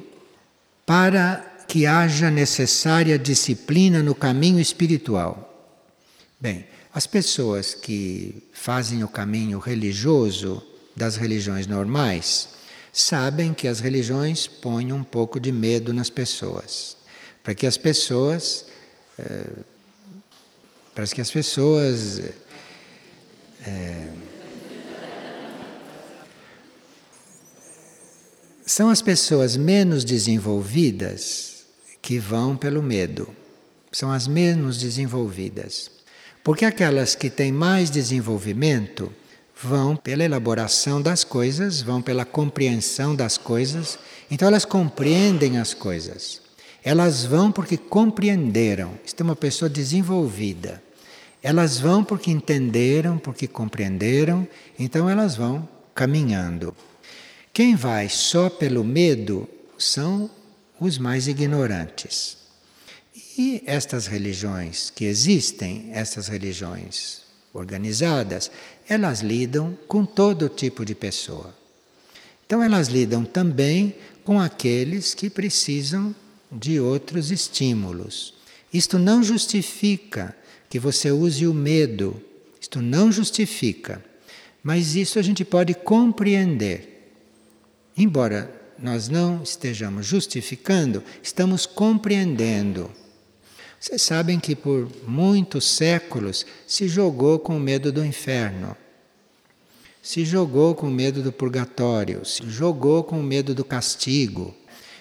para 0.84 1.44
que 1.68 1.86
haja 1.86 2.30
necessária 2.30 3.18
disciplina 3.18 4.02
no 4.02 4.14
caminho 4.14 4.58
espiritual. 4.58 5.44
Bem, 6.40 6.66
as 6.92 7.06
pessoas 7.06 7.74
que 7.74 8.42
fazem 8.52 9.04
o 9.04 9.08
caminho 9.08 9.58
religioso 9.58 10.62
das 10.96 11.16
religiões 11.16 11.66
normais 11.66 12.48
sabem 12.92 13.54
que 13.54 13.68
as 13.68 13.80
religiões 13.80 14.46
põem 14.46 14.92
um 14.92 15.04
pouco 15.04 15.38
de 15.38 15.52
medo 15.52 15.92
nas 15.92 16.10
pessoas, 16.10 16.96
para 17.44 17.54
que 17.54 17.66
as 17.66 17.76
pessoas, 17.76 18.64
é, 19.18 19.44
para 20.94 21.06
que 21.06 21.20
as 21.20 21.30
pessoas 21.30 22.20
é, 23.64 24.08
São 28.68 28.90
as 28.90 29.00
pessoas 29.00 29.56
menos 29.56 30.04
desenvolvidas 30.04 31.64
que 32.02 32.18
vão 32.18 32.54
pelo 32.54 32.82
medo. 32.82 33.26
São 33.90 34.12
as 34.12 34.28
menos 34.28 34.76
desenvolvidas. 34.76 35.90
Porque 36.44 36.66
aquelas 36.66 37.14
que 37.14 37.30
têm 37.30 37.50
mais 37.50 37.88
desenvolvimento 37.88 39.10
vão 39.58 39.96
pela 39.96 40.22
elaboração 40.22 41.00
das 41.00 41.24
coisas, 41.24 41.80
vão 41.80 42.02
pela 42.02 42.26
compreensão 42.26 43.16
das 43.16 43.38
coisas, 43.38 43.98
então 44.30 44.46
elas 44.46 44.66
compreendem 44.66 45.56
as 45.56 45.72
coisas. 45.72 46.42
Elas 46.84 47.24
vão 47.24 47.50
porque 47.50 47.78
compreenderam. 47.78 48.92
Isto 49.02 49.22
é 49.22 49.24
uma 49.24 49.34
pessoa 49.34 49.70
desenvolvida. 49.70 50.82
Elas 51.42 51.78
vão 51.80 52.04
porque 52.04 52.30
entenderam, 52.30 53.16
porque 53.16 53.48
compreenderam, 53.48 54.46
então 54.78 55.08
elas 55.08 55.36
vão 55.36 55.66
caminhando. 55.94 56.76
Quem 57.58 57.74
vai 57.74 58.08
só 58.08 58.48
pelo 58.48 58.84
medo 58.84 59.48
são 59.76 60.30
os 60.78 60.96
mais 60.96 61.26
ignorantes. 61.26 62.36
E 63.36 63.64
estas 63.66 64.06
religiões 64.06 64.90
que 64.90 65.04
existem, 65.04 65.90
estas 65.92 66.28
religiões 66.28 67.22
organizadas, 67.52 68.48
elas 68.88 69.22
lidam 69.22 69.76
com 69.88 70.04
todo 70.04 70.48
tipo 70.48 70.84
de 70.84 70.94
pessoa. 70.94 71.52
Então, 72.46 72.62
elas 72.62 72.86
lidam 72.86 73.24
também 73.24 73.96
com 74.22 74.40
aqueles 74.40 75.12
que 75.12 75.28
precisam 75.28 76.14
de 76.52 76.78
outros 76.78 77.32
estímulos. 77.32 78.34
Isto 78.72 79.00
não 79.00 79.20
justifica 79.20 80.32
que 80.70 80.78
você 80.78 81.10
use 81.10 81.44
o 81.44 81.52
medo, 81.52 82.22
isto 82.60 82.80
não 82.80 83.10
justifica, 83.10 84.00
mas 84.62 84.94
isso 84.94 85.18
a 85.18 85.22
gente 85.22 85.44
pode 85.44 85.74
compreender. 85.74 86.97
Embora 87.98 88.48
nós 88.78 89.08
não 89.08 89.42
estejamos 89.42 90.06
justificando, 90.06 91.02
estamos 91.20 91.66
compreendendo. 91.66 92.88
Vocês 93.80 94.02
sabem 94.02 94.38
que 94.38 94.54
por 94.54 94.88
muitos 95.04 95.64
séculos 95.64 96.46
se 96.64 96.86
jogou 96.86 97.40
com 97.40 97.56
o 97.56 97.60
medo 97.60 97.90
do 97.90 98.04
inferno, 98.04 98.76
se 100.00 100.24
jogou 100.24 100.76
com 100.76 100.86
o 100.86 100.92
medo 100.92 101.24
do 101.24 101.32
purgatório, 101.32 102.24
se 102.24 102.48
jogou 102.48 103.02
com 103.02 103.18
o 103.18 103.22
medo 103.22 103.52
do 103.52 103.64
castigo, 103.64 104.54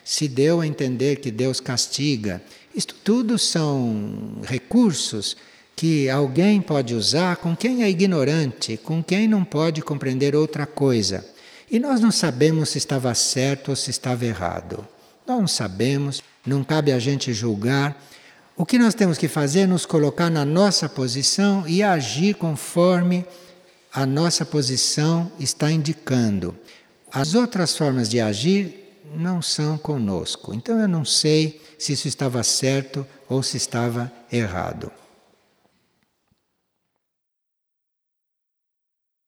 se 0.04 0.28
deu 0.28 0.60
a 0.60 0.66
entender 0.66 1.18
que 1.18 1.30
Deus 1.30 1.60
castiga. 1.60 2.41
Isto 2.74 2.95
tudo 3.04 3.38
são 3.38 4.41
recursos 4.41 5.38
que 5.76 6.10
alguém 6.10 6.62
pode 6.62 6.95
usar 6.95 7.38
com 7.38 7.56
quem 7.56 7.84
é 7.84 7.89
ignorante, 7.91 8.76
com 8.76 9.04
quem 9.04 9.28
não 9.28 9.43
pode 9.43 9.84
compreender 9.84 10.36
outra 10.36 10.66
coisa. 10.66 11.37
E 11.70 11.80
nós 11.80 11.99
não 11.99 12.11
sabemos 12.11 12.70
se 12.70 12.78
estava 12.78 13.13
certo 13.13 13.70
ou 13.70 13.76
se 13.76 13.91
estava 13.91 14.26
errado. 14.26 14.88
Nós 15.26 15.39
não 15.39 15.47
sabemos, 15.47 16.24
não 16.45 16.63
cabe 16.63 16.91
a 16.93 16.99
gente 16.99 17.34
julgar. 17.34 18.01
O 18.55 18.65
que 18.65 18.80
nós 18.80 18.93
temos 18.93 19.18
que 19.18 19.28
fazer 19.28 19.61
é 19.61 19.68
nos 19.68 19.86
colocar 19.86 20.30
na 20.30 20.45
nossa 20.45 20.88
posição 20.88 21.68
e 21.68 21.84
agir 21.84 22.36
conforme 22.36 23.26
a 23.93 24.05
nossa 24.05 24.45
posição 24.45 25.30
está 25.39 25.70
indicando. 25.70 26.55
As 27.11 27.36
outras 27.36 27.76
formas 27.76 28.09
de 28.09 28.22
agir 28.22 29.01
não 29.15 29.41
são 29.41 29.78
conosco. 29.78 30.53
Então 30.53 30.80
eu 30.80 30.88
não 30.88 31.03
sei 31.03 31.61
se 31.78 31.93
isso 31.93 32.07
estava 32.07 32.41
certo 32.43 33.05
ou 33.28 33.43
se 33.43 33.57
estava 33.57 34.11
errado. 34.32 34.91